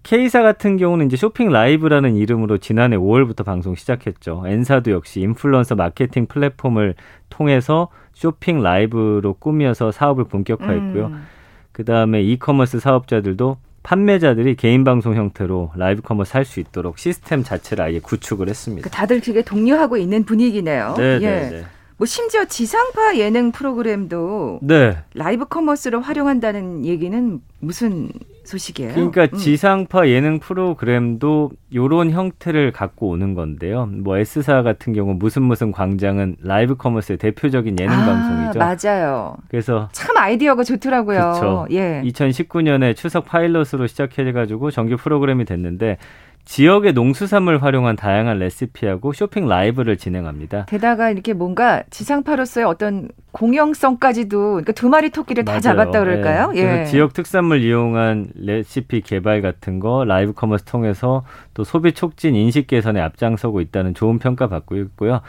K사 0.02 0.42
같은 0.42 0.76
경우는 0.76 1.06
이제 1.06 1.16
쇼핑 1.16 1.50
라이브라는 1.50 2.16
이름으로 2.16 2.58
지난해 2.58 2.96
5월부터 2.96 3.44
방송 3.44 3.74
시작했죠. 3.74 4.42
N사도 4.46 4.90
역시 4.90 5.20
인플루언서 5.20 5.76
마케팅 5.76 6.26
플랫폼을 6.26 6.94
통해서 7.30 7.88
쇼핑 8.12 8.62
라이브로 8.62 9.34
꾸며서 9.34 9.92
사업을 9.92 10.24
본격화했고요. 10.24 11.06
음. 11.06 11.22
그 11.70 11.84
다음에 11.84 12.20
이커머스 12.22 12.80
사업자들도 12.80 13.56
판매자들이 13.84 14.56
개인 14.56 14.84
방송 14.84 15.14
형태로 15.14 15.72
라이브 15.76 16.02
커머스 16.02 16.32
할 16.36 16.44
수 16.44 16.60
있도록 16.60 16.98
시스템 16.98 17.42
자체를 17.42 17.84
아예 17.84 17.98
구축을 18.00 18.48
했습니다. 18.48 18.88
그 18.88 18.94
다들 18.94 19.20
그게 19.20 19.42
독려하고 19.42 19.96
있는 19.96 20.24
분위기네요. 20.24 20.94
네, 20.98 21.14
예. 21.14 21.18
네, 21.18 21.50
네. 21.50 21.64
뭐 22.02 22.06
심지어 22.06 22.44
지상파 22.44 23.16
예능 23.18 23.52
프로그램도 23.52 24.58
네. 24.62 24.98
라이브 25.14 25.44
커머스를 25.44 26.00
활용한다는 26.00 26.84
얘기는 26.84 27.40
무슨 27.60 28.10
소식이에요? 28.42 28.94
그러니까 28.94 29.28
음. 29.32 29.38
지상파 29.38 30.08
예능 30.08 30.40
프로그램도 30.40 31.52
요런 31.72 32.10
형태를 32.10 32.72
갖고 32.72 33.10
오는 33.10 33.34
건데요. 33.34 33.86
뭐 33.86 34.18
S사 34.18 34.62
같은 34.62 34.94
경우 34.94 35.14
무슨 35.14 35.42
무슨 35.42 35.70
광장은 35.70 36.38
라이브 36.40 36.74
커머스의 36.74 37.18
대표적인 37.18 37.76
예능 37.78 37.94
아, 37.94 38.04
방송이죠. 38.04 38.58
맞아요. 38.58 39.36
그래서 39.48 39.88
참 39.92 40.16
아이디어가 40.16 40.64
좋더라고요. 40.64 41.18
그렇죠. 41.20 41.66
예. 41.70 42.02
2019년에 42.04 42.96
추석 42.96 43.26
파일럿으로 43.26 43.86
시작해 43.86 44.32
가지고 44.32 44.72
정규 44.72 44.96
프로그램이 44.96 45.44
됐는데 45.44 45.98
지역의 46.44 46.92
농수산물 46.92 47.58
활용한 47.62 47.96
다양한 47.96 48.38
레시피하고 48.38 49.12
쇼핑 49.12 49.46
라이브를 49.46 49.96
진행합니다. 49.96 50.66
게다가 50.66 51.10
이렇게 51.10 51.32
뭔가 51.32 51.82
지상파로서의 51.90 52.66
어떤 52.66 53.08
공영성까지도 53.30 54.50
그러니까 54.50 54.72
두 54.72 54.88
마리 54.88 55.10
토끼를 55.10 55.44
맞아요. 55.44 55.56
다 55.56 55.60
잡았다 55.60 56.00
그럴까요? 56.00 56.50
네. 56.52 56.80
예. 56.80 56.84
지역 56.84 57.12
특산물 57.12 57.62
이용한 57.62 58.32
레시피 58.34 59.02
개발 59.02 59.40
같은 59.40 59.78
거 59.78 60.04
라이브 60.04 60.32
커머스 60.32 60.64
통해서 60.64 61.24
또 61.54 61.64
소비 61.64 61.92
촉진 61.92 62.34
인식 62.34 62.66
개선에 62.66 63.00
앞장서고 63.00 63.60
있다는 63.60 63.94
좋은 63.94 64.18
평가 64.18 64.48
받고 64.48 64.76
있고요. 64.76 65.20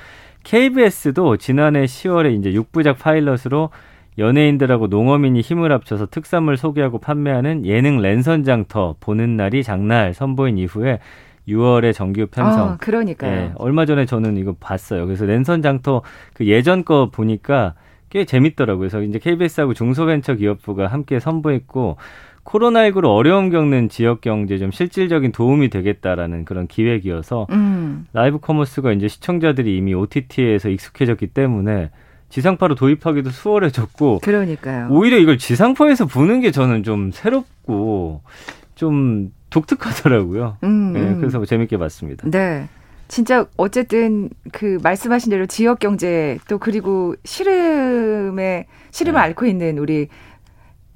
KBS도 0.44 1.38
지난해 1.38 1.86
10월에 1.86 2.38
이제 2.38 2.52
6부작 2.52 2.98
파일럿으로 3.00 3.70
연예인들하고 4.18 4.88
농어민이 4.88 5.42
힘을 5.42 5.72
합쳐서 5.72 6.08
특산물 6.08 6.58
소개하고 6.58 7.00
판매하는 7.00 7.66
예능 7.66 8.00
랜선 8.00 8.44
장터 8.44 8.96
보는 9.00 9.38
날이 9.38 9.64
장날 9.64 10.14
선보인 10.14 10.58
이후에 10.58 11.00
6월에 11.48 11.94
정규 11.94 12.28
편성. 12.28 12.70
아, 12.70 12.78
그러니까요. 12.78 13.32
예, 13.32 13.52
얼마 13.56 13.86
전에 13.86 14.06
저는 14.06 14.38
이거 14.38 14.56
봤어요. 14.60 15.06
그래서 15.06 15.26
랜선 15.26 15.62
장터 15.62 16.02
그 16.34 16.48
예전 16.48 16.86
거 16.86 17.10
보니까 17.10 17.74
꽤 18.10 18.26
재밌더라고요. 18.26 18.80
그래서 18.80 19.02
이제 19.02 19.20
KBS하고 19.20 19.74
중소벤처기업부가 19.74 20.88
함께 20.88 21.20
선보였고 21.20 21.98
코로나19로 22.46 23.16
어려움 23.16 23.50
겪는 23.50 23.90
지역 23.90 24.22
경제 24.22 24.58
좀 24.58 24.72
실질적인 24.72 25.32
도움이 25.32 25.70
되겠다라는 25.70 26.46
그런 26.46 26.68
기획이어서 26.68 27.48
음. 27.52 28.06
라이브 28.14 28.40
커머스가 28.40 28.92
이제 28.92 29.08
시청자들이 29.08 29.76
이미 29.78 29.94
OTT에서 29.94 30.70
익숙해졌기 30.70 31.28
때문에 31.28 31.90
지상파로 32.34 32.74
도입하기도 32.74 33.30
수월해졌고 33.30 34.22
그러니까요. 34.24 34.88
오히려 34.90 35.20
이걸 35.20 35.38
지상파에서 35.38 36.08
보는 36.08 36.42
게 36.42 36.50
저는 36.50 36.82
좀 36.82 37.12
새롭고 37.12 38.22
좀 38.74 39.32
독특하더라고요. 39.52 40.58
음, 40.64 40.94
네, 40.94 41.00
음. 41.00 41.20
그래서 41.20 41.46
재밌게 41.46 41.78
봤습니다. 41.78 42.28
네. 42.28 42.68
진짜 43.08 43.46
어쨌든 43.56 44.32
그 44.52 44.80
말씀하신 44.82 45.30
대로 45.30 45.46
지역 45.46 45.78
경제 45.78 46.40
또 46.48 46.58
그리고 46.58 47.14
시름에 47.24 48.66
시름을 48.90 49.20
네. 49.20 49.26
앓고 49.26 49.46
있는 49.46 49.78
우리 49.78 50.08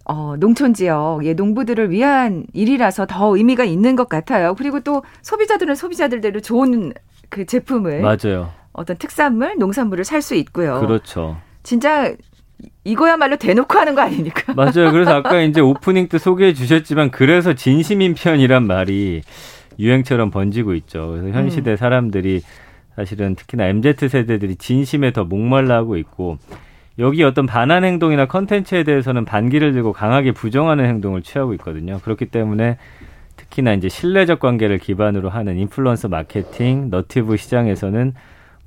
어, 0.05 0.37
농촌 0.39 0.73
지역, 0.73 1.23
예, 1.23 1.35
농부들을 1.35 1.91
위한 1.91 2.47
일이라서 2.53 3.05
더 3.05 3.37
의미가 3.37 3.63
있는 3.63 3.95
것 3.95 4.09
같아요. 4.09 4.55
그리고 4.55 4.79
또 4.79 5.03
소비자들은 5.21 5.75
소비자들대로 5.75 6.39
좋은 6.39 6.93
그 7.29 7.45
제품을 7.45 8.01
맞아요. 8.01 8.49
어떤 8.77 8.95
특산물, 8.97 9.55
농산물을 9.57 10.05
살 10.05 10.21
수 10.21 10.35
있고요. 10.35 10.79
그렇죠. 10.79 11.37
진짜 11.63 12.13
이거야말로 12.83 13.35
대놓고 13.35 13.77
하는 13.77 13.93
거 13.95 14.01
아닙니까? 14.01 14.53
맞아요. 14.55 14.91
그래서 14.91 15.13
아까 15.13 15.41
이제 15.41 15.59
오프닝 15.61 16.07
때 16.07 16.17
소개해 16.17 16.53
주셨지만 16.53 17.11
그래서 17.11 17.53
진심인 17.53 18.13
편이란 18.13 18.65
말이 18.65 19.21
유행처럼 19.79 20.31
번지고 20.31 20.73
있죠. 20.75 21.09
그래서 21.11 21.37
현 21.37 21.49
시대 21.49 21.71
음. 21.71 21.75
사람들이 21.75 22.41
사실은 22.95 23.35
특히나 23.35 23.65
MZ 23.65 24.07
세대들이 24.09 24.55
진심에 24.55 25.11
더 25.11 25.23
목말라하고 25.23 25.97
있고 25.97 26.37
여기 26.97 27.23
어떤 27.23 27.45
반한 27.45 27.83
행동이나 27.83 28.25
컨텐츠에 28.25 28.83
대해서는 28.83 29.23
반기를 29.23 29.71
들고 29.73 29.93
강하게 29.93 30.31
부정하는 30.31 30.85
행동을 30.85 31.21
취하고 31.21 31.53
있거든요. 31.55 31.99
그렇기 32.03 32.25
때문에 32.27 32.77
특히나 33.35 33.73
이제 33.73 33.87
신뢰적 33.87 34.39
관계를 34.39 34.79
기반으로 34.79 35.29
하는 35.29 35.57
인플루언서 35.57 36.07
마케팅, 36.07 36.89
너티브 36.89 37.37
시장에서는 37.37 38.13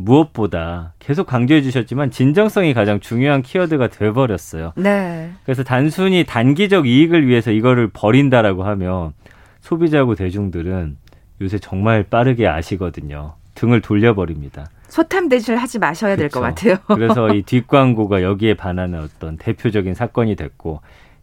무엇보다 0.05 0.95
계속 0.99 1.27
강조해 1.27 1.63
주셨지만 1.63 2.11
진정성이 2.11 2.75
가장 2.75 3.01
중요한 3.01 3.43
키워드가 3.43 3.89
돼 3.89 4.13
버렸어요. 4.13 4.73
네. 4.77 5.31
그래서 5.45 5.63
단순히 5.63 6.25
단기적 6.25 6.87
이익을 6.87 7.27
위해서 7.27 7.51
이거를 7.51 7.89
버린다라고 7.93 8.65
하면 8.65 9.13
소비자고 9.61 10.15
대중들은 10.15 10.97
요새 11.43 11.59
정말 11.59 12.03
빠르게 12.03 12.47
아시거든요. 12.49 13.35
등을 13.55 13.81
돌려버립니다. 13.81 14.67
소탐대실 14.89 15.57
하지 15.57 15.79
마셔야 15.79 16.17
될 16.17 16.29
것 16.31 16.41
같아요. 16.41 16.77
그래서 16.89 17.29
이 17.35 17.43
뒷광고가 17.43 18.23
여기에 18.23 18.55
반하는 18.55 19.01
어떤 19.01 19.37
대표적인 19.37 19.95
사건이 19.95 20.35
됐고 20.37 20.81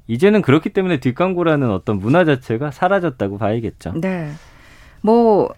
이제는 0.07 0.41
그렇기 0.41 0.69
때문에 0.69 0.99
뒷광고라는 0.99 1.69
어떤 1.71 1.97
문화 1.97 2.23
자체가 2.23 2.71
사라졌다고 2.71 3.37
봐야겠죠. 3.37 3.93
네. 3.99 4.31
뭐 5.01 5.49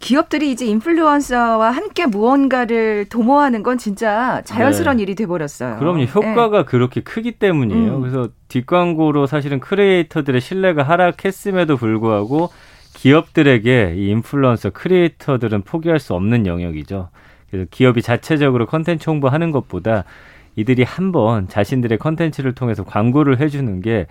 기업들이 0.00 0.50
이제 0.50 0.64
인플루언서와 0.64 1.70
함께 1.70 2.06
무언가를 2.06 3.04
도모하는 3.10 3.62
건 3.62 3.76
진짜 3.76 4.40
자연스러운 4.44 4.96
네. 4.96 5.02
일이 5.02 5.14
돼버렸어요. 5.14 5.78
그럼요. 5.78 6.04
효과가 6.04 6.58
네. 6.58 6.64
그렇게 6.64 7.02
크기 7.02 7.32
때문이에요. 7.32 7.96
음. 7.96 8.00
그래서 8.00 8.28
뒷광고로 8.48 9.26
사실은 9.26 9.60
크리에이터들의 9.60 10.40
신뢰가 10.40 10.82
하락했음에도 10.82 11.76
불구하고 11.76 12.48
기업들에게 12.94 13.94
이 13.96 14.08
인플루언서 14.08 14.70
크리에이터들은 14.70 15.62
포기할 15.62 15.98
수 15.98 16.14
없는 16.14 16.46
영역이죠. 16.46 17.10
그래서 17.50 17.66
기업이 17.70 18.00
자체적으로 18.00 18.64
컨텐츠 18.64 19.08
홍보하는 19.08 19.50
것보다 19.50 20.04
이들이 20.56 20.82
한번 20.82 21.46
자신들의 21.46 21.98
컨텐츠를 21.98 22.54
통해서 22.54 22.84
광고를 22.84 23.38
해주는 23.38 23.82
게 23.82 24.06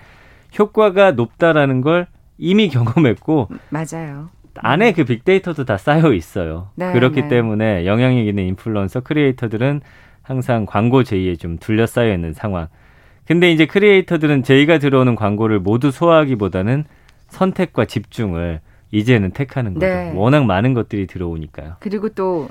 효과가 0.57 1.11
높다라는 1.13 1.81
걸 1.81 2.07
이미 2.37 2.69
경험했고 2.69 3.49
맞아요. 3.69 4.29
안에 4.55 4.93
그 4.93 5.03
빅데이터도 5.05 5.65
다 5.65 5.77
쌓여 5.77 6.13
있어요. 6.13 6.69
네, 6.75 6.91
그렇기 6.93 7.23
네. 7.23 7.27
때문에 7.27 7.85
영향력 7.85 8.25
있는 8.27 8.45
인플루언서 8.47 9.01
크리에이터들은 9.01 9.81
항상 10.21 10.65
광고 10.65 11.03
제의에 11.03 11.35
좀 11.35 11.57
둘러싸여 11.57 12.13
있는 12.13 12.33
상황. 12.33 12.67
근데 13.25 13.51
이제 13.51 13.65
크리에이터들은 13.65 14.43
제의가 14.43 14.79
들어오는 14.79 15.15
광고를 15.15 15.59
모두 15.59 15.91
소화하기보다는 15.91 16.85
선택과 17.27 17.85
집중을 17.85 18.59
이제는 18.91 19.31
택하는 19.31 19.75
거죠. 19.75 19.85
네. 19.85 20.11
워낙 20.15 20.45
많은 20.45 20.73
것들이 20.73 21.05
들어오니까요. 21.05 21.75
그리고 21.79 22.09
또 22.09 22.49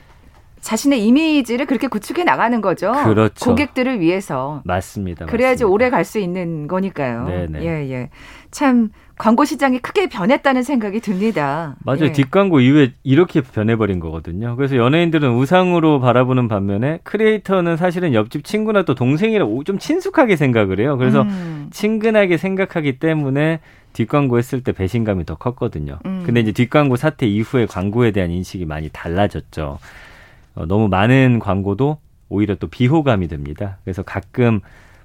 자신의 0.60 1.04
이미지를 1.06 1.66
그렇게 1.66 1.86
구축해 1.88 2.24
나가는 2.24 2.60
거죠. 2.60 2.92
그렇죠. 3.04 3.44
고객들을 3.44 4.00
위해서. 4.00 4.60
맞습니다. 4.64 5.26
그래야지 5.26 5.64
맞습니다. 5.64 5.72
오래 5.72 5.90
갈 5.90 6.04
수 6.04 6.18
있는 6.18 6.66
거니까요. 6.68 7.26
네네. 7.26 7.62
예, 7.62 7.90
예. 7.92 8.10
참 8.50 8.90
광고 9.18 9.44
시장이 9.44 9.80
크게 9.80 10.08
변했다는 10.08 10.62
생각이 10.62 11.00
듭니다. 11.00 11.76
맞아요. 11.84 12.04
예. 12.04 12.12
뒷광고 12.12 12.60
이후에 12.60 12.92
이렇게 13.02 13.40
변해버린 13.40 13.98
거거든요. 13.98 14.54
그래서 14.56 14.76
연예인들은 14.76 15.34
우상으로 15.34 16.00
바라보는 16.00 16.48
반면에 16.48 17.00
크리에이터는 17.02 17.76
사실은 17.76 18.14
옆집 18.14 18.44
친구나 18.44 18.84
또 18.84 18.94
동생이라 18.94 19.46
좀 19.64 19.78
친숙하게 19.78 20.36
생각을 20.36 20.80
해요. 20.80 20.96
그래서 20.96 21.22
음. 21.22 21.68
친근하게 21.70 22.36
생각하기 22.36 22.98
때문에 23.00 23.60
뒷광고 23.92 24.38
했을 24.38 24.62
때 24.62 24.72
배신감이 24.72 25.26
더 25.26 25.34
컸거든요. 25.34 25.98
음. 26.06 26.22
근데 26.24 26.40
이제 26.40 26.52
뒷광고 26.52 26.96
사태 26.96 27.26
이후에 27.26 27.66
광고에 27.66 28.12
대한 28.12 28.30
인식이 28.30 28.64
많이 28.64 28.88
달라졌죠. 28.88 29.78
어, 30.54 30.66
너무 30.66 30.88
많은 30.88 31.40
광고도 31.40 31.98
오히려 32.28 32.54
또 32.54 32.68
비호감이 32.68 33.26
됩니다. 33.26 33.78
그래서 33.84 34.02
가끔 34.02 34.60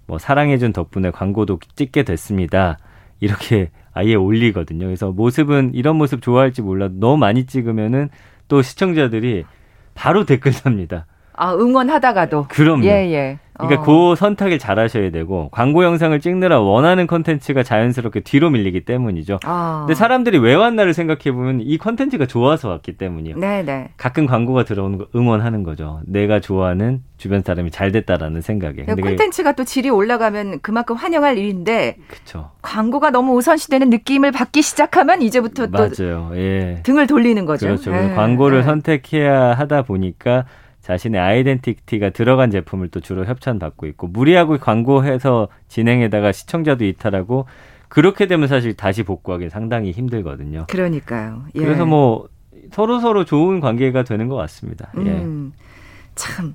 뭐 0.05 0.19
사랑해준 0.19 0.73
덕분에 0.73 1.09
광고도 1.11 1.59
찍게 1.75 2.03
됐습니다. 2.03 2.77
이렇게 3.19 3.69
아예 3.93 4.15
올리거든요. 4.15 4.85
그래서 4.85 5.11
모습은 5.11 5.71
이런 5.73 5.95
모습 5.95 6.21
좋아할지 6.21 6.61
몰라도 6.61 6.95
너무 6.97 7.17
많이 7.17 7.45
찍으면은 7.45 8.09
또 8.47 8.61
시청자들이 8.61 9.45
바로 9.93 10.25
댓글 10.25 10.51
답니다. 10.51 11.05
아, 11.33 11.53
응원하다가도. 11.53 12.47
그럼요. 12.49 12.85
예, 12.85 13.11
예. 13.13 13.39
그러니까 13.57 13.81
어. 13.81 13.85
그 13.85 14.15
선택을 14.15 14.57
잘 14.57 14.79
하셔야 14.79 15.11
되고 15.11 15.49
광고 15.51 15.83
영상을 15.83 16.19
찍느라 16.19 16.59
원하는 16.59 17.05
컨텐츠가 17.07 17.63
자연스럽게 17.63 18.21
뒤로 18.21 18.49
밀리기 18.49 18.85
때문이죠. 18.85 19.39
아. 19.43 19.83
근데 19.85 19.93
사람들이 19.93 20.39
왜 20.39 20.55
왔나를 20.55 20.93
생각해 20.93 21.31
보면 21.31 21.61
이 21.61 21.77
컨텐츠가 21.77 22.25
좋아서 22.25 22.69
왔기 22.69 22.97
때문이요. 22.97 23.37
네, 23.37 23.63
네. 23.63 23.89
가끔 23.97 24.25
광고가 24.25 24.63
들어오는 24.63 24.97
거 24.97 25.07
응원하는 25.15 25.63
거죠. 25.63 26.01
내가 26.05 26.39
좋아하는 26.39 27.01
주변 27.17 27.41
사람이 27.41 27.71
잘 27.71 27.91
됐다라는 27.91 28.41
생각에. 28.41 28.83
그러니까 28.83 29.09
콘텐츠가 29.09 29.53
또 29.53 29.63
질이 29.63 29.89
올라가면 29.89 30.59
그만큼 30.61 30.95
환영할 30.95 31.37
일인데 31.37 31.97
그렇죠. 32.07 32.51
광고가 32.61 33.11
너무 33.11 33.35
우선시되는 33.35 33.89
느낌을 33.89 34.31
받기 34.31 34.61
시작하면 34.61 35.21
이제부터 35.21 35.67
또 35.67 35.71
맞아요. 35.71 36.31
예. 36.35 36.79
등을 36.83 37.07
돌리는 37.07 37.45
거죠. 37.45 37.67
그렇죠. 37.67 37.93
예, 37.93 38.13
광고를 38.15 38.59
예. 38.59 38.63
선택해야 38.63 39.53
하다 39.53 39.83
보니까 39.83 40.45
자신의 40.83 41.19
아이덴티티가 41.19 42.09
들어간 42.09 42.51
제품을 42.51 42.89
또 42.89 42.99
주로 42.99 43.25
협찬받고 43.25 43.85
있고 43.87 44.07
무리하고 44.07 44.57
광고해서 44.57 45.47
진행에다가 45.69 46.33
시청자도 46.33 46.83
이탈하고 46.83 47.45
그렇게 47.87 48.27
되면 48.27 48.49
사실 48.49 48.75
다시 48.75 49.03
복구하기 49.03 49.49
상당히 49.49 49.91
힘들거든요. 49.91 50.65
그러니까요. 50.69 51.45
예. 51.55 51.59
그래서 51.59 51.85
뭐 51.85 52.27
서로 52.73 52.99
서로 52.99 53.23
좋은 53.23 53.61
관계가 53.61 54.03
되는 54.03 54.27
것 54.27 54.35
같습니다. 54.35 54.91
예. 54.97 55.11
음, 55.11 55.53
참 56.15 56.53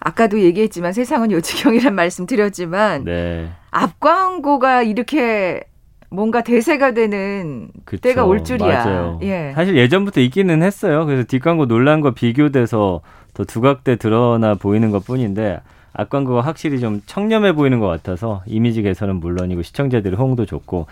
아까도 0.00 0.40
얘기했지만 0.40 0.92
세상은 0.92 1.30
요지경이란 1.30 1.94
말씀 1.94 2.26
드렸지만 2.26 3.04
네. 3.04 3.48
앞 3.70 4.00
광고가 4.00 4.82
이렇게 4.82 5.62
뭔가 6.10 6.42
대세가 6.42 6.94
되는 6.94 7.70
그쵸. 7.84 8.00
때가 8.00 8.24
올 8.24 8.42
줄이야. 8.42 8.84
맞아요. 8.84 9.20
예. 9.22 9.52
사실 9.54 9.76
예전부터 9.76 10.20
있기는 10.22 10.62
했어요. 10.62 11.06
그래서 11.06 11.22
뒷광고 11.24 11.66
논란과 11.66 12.14
비교돼서 12.14 13.02
더 13.38 13.44
두각돼 13.44 13.96
드러나 13.96 14.56
보이는 14.56 14.90
것 14.90 15.04
뿐인데 15.06 15.60
앞광고가 15.92 16.40
확실히 16.40 16.80
좀 16.80 17.00
청렴해 17.06 17.52
보이는 17.52 17.78
것 17.78 17.86
같아서 17.86 18.42
이미지 18.46 18.82
개선은 18.82 19.20
물론이고 19.20 19.62
시청자들의 19.62 20.18
호응도 20.18 20.44
좋고 20.44 20.86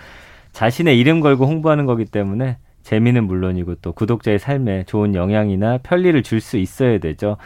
자신의 0.53 0.97
이름 0.99 1.21
걸고 1.21 1.45
홍보하는 1.45 1.87
거기 1.87 2.05
때문에 2.05 2.59
재미는 2.85 3.25
물론이고 3.25 3.75
또 3.83 3.91
구독자의 3.93 4.39
삶에 4.39 4.85
좋은 4.85 5.17
영향이나 5.17 5.79
편리를 5.83 6.23
줄 6.23 6.41
수 6.41 6.57
있어야 6.57 6.99
되죠. 6.99 7.37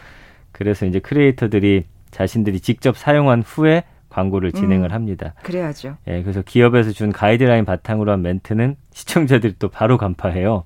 그래서 0.52 0.84
이제 0.84 0.98
크리에이터들이 0.98 1.84
자신들이 2.10 2.60
직접 2.60 2.94
사용한 2.98 3.40
후에 3.40 3.84
광고를 4.10 4.52
진행을 4.52 4.90
음. 4.90 4.94
합니다. 4.94 5.32
그래야죠. 5.42 5.96
예, 6.08 6.22
그래서 6.22 6.42
기업에서 6.42 6.90
준 6.90 7.10
가이드라인 7.10 7.64
바탕으로 7.64 8.12
한 8.12 8.20
멘트는 8.20 8.76
시청자들이 8.92 9.54
또 9.58 9.68
바로 9.70 9.96
간파해요. 9.96 10.64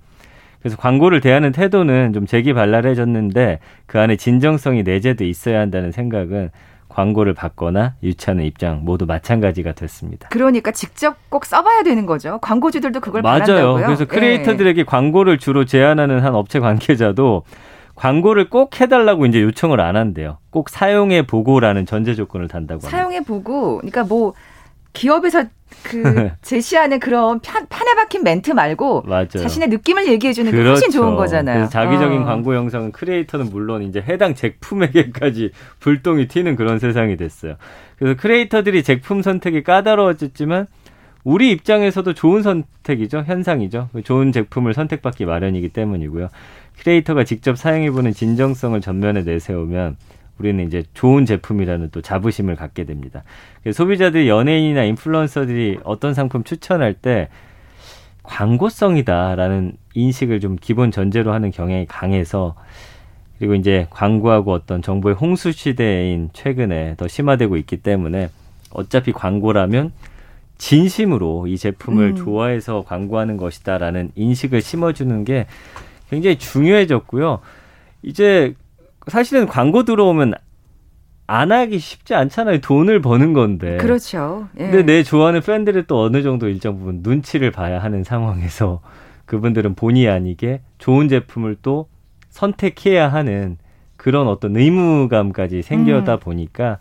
그래서 0.64 0.78
광고를 0.78 1.20
대하는 1.20 1.52
태도는 1.52 2.14
좀 2.14 2.24
재기발랄해졌는데 2.24 3.58
그 3.84 4.00
안에 4.00 4.16
진정성이 4.16 4.82
내재돼 4.82 5.28
있어야 5.28 5.60
한다는 5.60 5.92
생각은 5.92 6.48
광고를 6.88 7.34
받거나 7.34 7.96
유치하는 8.02 8.44
입장 8.44 8.80
모두 8.82 9.04
마찬가지가 9.04 9.72
됐습니다. 9.72 10.30
그러니까 10.30 10.70
직접 10.70 11.16
꼭 11.28 11.44
써봐야 11.44 11.82
되는 11.82 12.06
거죠. 12.06 12.38
광고주들도 12.38 13.00
그걸 13.00 13.20
맞아요. 13.20 13.40
바란다고요. 13.40 13.84
그래서 13.84 14.02
예. 14.04 14.06
크리에이터들에게 14.06 14.84
광고를 14.84 15.36
주로 15.36 15.66
제안하는 15.66 16.20
한 16.20 16.34
업체 16.34 16.60
관계자도 16.60 17.42
광고를 17.94 18.48
꼭 18.48 18.80
해달라고 18.80 19.26
이제 19.26 19.42
요청을 19.42 19.82
안 19.82 19.96
한대요. 19.96 20.38
꼭 20.48 20.70
사용해 20.70 21.26
보고라는 21.26 21.84
전제 21.84 22.14
조건을 22.14 22.48
단다고 22.48 22.78
합니다. 22.80 22.88
사용해 22.88 23.20
보고, 23.24 23.76
그러니까 23.78 24.02
뭐 24.04 24.32
기업에서 24.94 25.44
그 25.82 26.30
제시하는 26.40 26.98
그런 27.00 27.40
판, 27.40 27.66
판에 27.68 27.94
박힌 27.94 28.22
멘트 28.22 28.52
말고 28.52 29.02
맞아요. 29.02 29.26
자신의 29.28 29.68
느낌을 29.68 30.08
얘기해 30.08 30.32
주는 30.32 30.50
게 30.50 30.62
훨씬 30.62 30.90
좋은 30.90 31.16
거잖아요. 31.16 31.68
자기적인 31.68 32.22
어. 32.22 32.24
광고 32.24 32.54
영상은 32.54 32.92
크리에이터는 32.92 33.50
물론 33.50 33.82
이제 33.82 34.00
해당 34.00 34.34
제품에게까지 34.34 35.50
불똥이 35.80 36.28
튀는 36.28 36.56
그런 36.56 36.78
세상이 36.78 37.16
됐어요. 37.18 37.56
그래서 37.98 38.16
크리에이터들이 38.18 38.82
제품 38.82 39.20
선택이 39.20 39.62
까다로워졌지만 39.62 40.66
우리 41.24 41.50
입장에서도 41.50 42.12
좋은 42.14 42.42
선택이죠. 42.42 43.24
현상이죠. 43.26 43.88
좋은 44.04 44.30
제품을 44.30 44.74
선택받기 44.74 45.24
마련이기 45.24 45.70
때문이고요. 45.70 46.28
크리에이터가 46.80 47.24
직접 47.24 47.56
사용해보는 47.56 48.12
진정성을 48.12 48.80
전면에 48.80 49.22
내세우면 49.22 49.96
우리는 50.38 50.66
이제 50.66 50.82
좋은 50.94 51.26
제품이라는 51.26 51.90
또 51.92 52.02
자부심을 52.02 52.56
갖게 52.56 52.84
됩니다. 52.84 53.22
그래서 53.62 53.76
소비자들이 53.84 54.28
연예인이나 54.28 54.84
인플루언서들이 54.84 55.78
어떤 55.84 56.14
상품 56.14 56.44
추천할 56.44 56.94
때 56.94 57.28
광고성이다라는 58.24 59.76
인식을 59.94 60.40
좀 60.40 60.56
기본 60.60 60.90
전제로 60.90 61.32
하는 61.32 61.50
경향이 61.50 61.86
강해서 61.86 62.54
그리고 63.38 63.54
이제 63.54 63.86
광고하고 63.90 64.52
어떤 64.52 64.82
정보의 64.82 65.14
홍수 65.14 65.52
시대인 65.52 66.30
최근에 66.32 66.94
더 66.96 67.06
심화되고 67.06 67.56
있기 67.58 67.78
때문에 67.78 68.30
어차피 68.70 69.12
광고라면 69.12 69.92
진심으로 70.56 71.46
이 71.48 71.58
제품을 71.58 72.10
음. 72.10 72.16
좋아해서 72.16 72.84
광고하는 72.86 73.36
것이다라는 73.36 74.12
인식을 74.14 74.62
심어주는 74.62 75.24
게 75.24 75.46
굉장히 76.10 76.38
중요해졌고요. 76.38 77.40
이제 78.02 78.54
사실은 79.08 79.46
광고 79.46 79.84
들어오면 79.84 80.34
안 81.26 81.52
하기 81.52 81.78
쉽지 81.78 82.14
않잖아요. 82.14 82.60
돈을 82.60 83.00
버는 83.00 83.32
건데. 83.32 83.78
그렇죠. 83.78 84.48
예. 84.58 84.64
근데 84.68 84.82
내 84.82 85.02
좋아하는 85.02 85.40
팬들이 85.40 85.84
또 85.86 86.02
어느 86.02 86.22
정도 86.22 86.48
일정 86.48 86.78
부분 86.78 87.00
눈치를 87.02 87.50
봐야 87.50 87.82
하는 87.82 88.04
상황에서 88.04 88.80
그분들은 89.24 89.74
본의 89.74 90.08
아니게 90.08 90.60
좋은 90.78 91.08
제품을 91.08 91.56
또 91.62 91.88
선택해야 92.28 93.08
하는 93.08 93.56
그런 93.96 94.28
어떤 94.28 94.54
의무감까지 94.56 95.62
생겨다 95.62 96.14
음. 96.16 96.20
보니까 96.20 96.78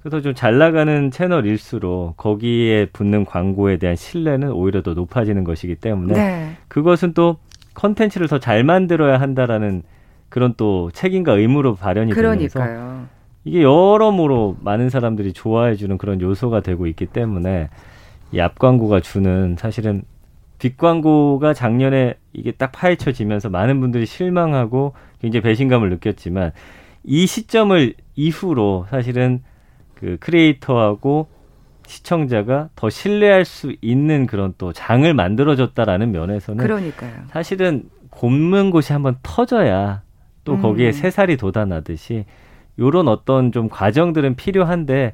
그래서 0.00 0.22
좀 0.22 0.32
잘 0.34 0.56
나가는 0.56 1.10
채널일수록 1.10 2.16
거기에 2.16 2.86
붙는 2.86 3.26
광고에 3.26 3.76
대한 3.76 3.96
신뢰는 3.96 4.52
오히려 4.52 4.82
더 4.82 4.94
높아지는 4.94 5.44
것이기 5.44 5.74
때문에 5.74 6.14
네. 6.14 6.56
그것은 6.68 7.12
또 7.12 7.36
컨텐츠를 7.74 8.28
더 8.28 8.38
잘 8.38 8.64
만들어야 8.64 9.20
한다라는 9.20 9.82
그런 10.28 10.54
또 10.56 10.90
책임과 10.92 11.32
의무로 11.32 11.74
발현이 11.74 12.12
되면서 12.12 12.20
그러니까요. 12.58 13.06
이게 13.44 13.62
여러모로 13.62 14.56
많은 14.60 14.90
사람들이 14.90 15.32
좋아해 15.32 15.74
주는 15.76 15.96
그런 15.98 16.20
요소가 16.20 16.60
되고 16.60 16.86
있기 16.86 17.06
때문에 17.06 17.68
이 18.32 18.40
앞 18.40 18.58
광고가 18.58 19.00
주는 19.00 19.56
사실은 19.58 20.02
뒷 20.58 20.76
광고가 20.76 21.54
작년에 21.54 22.14
이게 22.32 22.50
딱 22.52 22.72
파헤쳐지면서 22.72 23.48
많은 23.48 23.80
분들이 23.80 24.04
실망하고 24.06 24.92
굉장히 25.20 25.42
배신감을 25.42 25.88
느꼈지만 25.90 26.52
이 27.04 27.26
시점을 27.26 27.94
이후로 28.16 28.86
사실은 28.90 29.42
그 29.94 30.16
크리에이터하고 30.20 31.28
시청자가 31.86 32.68
더 32.76 32.90
신뢰할 32.90 33.44
수 33.46 33.74
있는 33.80 34.26
그런 34.26 34.52
또 34.58 34.72
장을 34.74 35.12
만들어줬다라는 35.14 36.12
면에서는 36.12 36.62
그러니까요. 36.62 37.12
사실은 37.28 37.84
곪는 38.10 38.70
곳이 38.70 38.92
한번 38.92 39.16
터져야 39.22 40.02
또 40.48 40.54
음. 40.54 40.62
거기에 40.62 40.92
새살이 40.92 41.36
돋아나듯이 41.36 42.24
요런 42.78 43.06
어떤 43.06 43.52
좀 43.52 43.68
과정들은 43.68 44.34
필요한데 44.36 45.12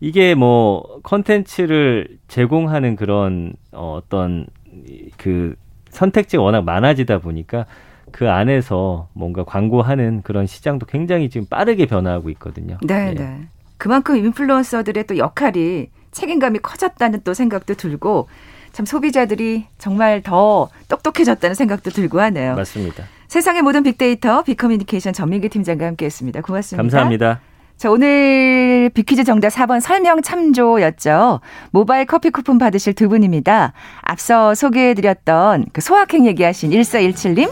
이게 0.00 0.34
뭐 0.34 1.00
컨텐츠를 1.02 2.08
제공하는 2.28 2.96
그런 2.96 3.52
어, 3.72 4.00
어떤 4.02 4.46
이- 4.88 5.10
그 5.18 5.54
선택지가 5.90 6.42
워낙 6.42 6.62
많아지다 6.64 7.18
보니까 7.18 7.66
그 8.10 8.30
안에서 8.30 9.08
뭔가 9.12 9.44
광고하는 9.44 10.22
그런 10.22 10.46
시장도 10.46 10.86
굉장히 10.86 11.28
지금 11.28 11.46
빠르게 11.46 11.84
변화하고 11.86 12.30
있거든요. 12.30 12.78
네, 12.82 13.10
예. 13.10 13.14
네. 13.14 13.40
그만큼 13.76 14.16
인플루언서들의 14.16 15.04
또 15.06 15.18
역할이 15.18 15.90
책임감이 16.12 16.60
커졌다는 16.60 17.20
또 17.22 17.34
생각도 17.34 17.74
들고 17.74 18.28
참 18.72 18.86
소비자들이 18.86 19.66
정말 19.78 20.22
더 20.22 20.70
똑똑해졌다는 20.88 21.54
생각도 21.54 21.90
들고 21.90 22.20
하네요. 22.20 22.54
맞습니다. 22.54 23.04
세상의 23.30 23.62
모든 23.62 23.84
빅데이터 23.84 24.42
빅커뮤니케이션 24.42 25.12
전민기 25.12 25.48
팀장과 25.50 25.86
함께했습니다. 25.86 26.40
고맙습니다. 26.40 26.82
감사합니다. 26.82 27.40
자, 27.76 27.88
오늘 27.88 28.90
빅퀴즈 28.92 29.22
정답 29.22 29.50
4번 29.50 29.80
설명 29.80 30.20
참조였죠. 30.20 31.38
모바일 31.70 32.06
커피 32.06 32.30
쿠폰 32.30 32.58
받으실 32.58 32.92
두 32.92 33.08
분입니다. 33.08 33.72
앞서 34.02 34.56
소개해드렸던 34.56 35.66
그 35.72 35.80
소확행 35.80 36.26
얘기하신 36.26 36.70
1417님, 36.70 37.48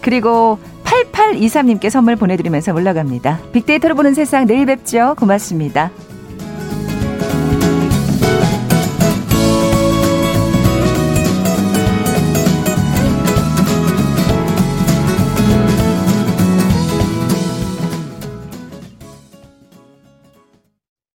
그리고 0.00 0.58
8823님께 0.84 1.90
선물 1.90 2.16
보내드리면서 2.16 2.72
올라갑니다. 2.72 3.40
빅데이터로 3.52 3.96
보는 3.96 4.14
세상 4.14 4.46
내일 4.46 4.64
뵙죠. 4.64 5.16
고맙습니다. 5.18 5.90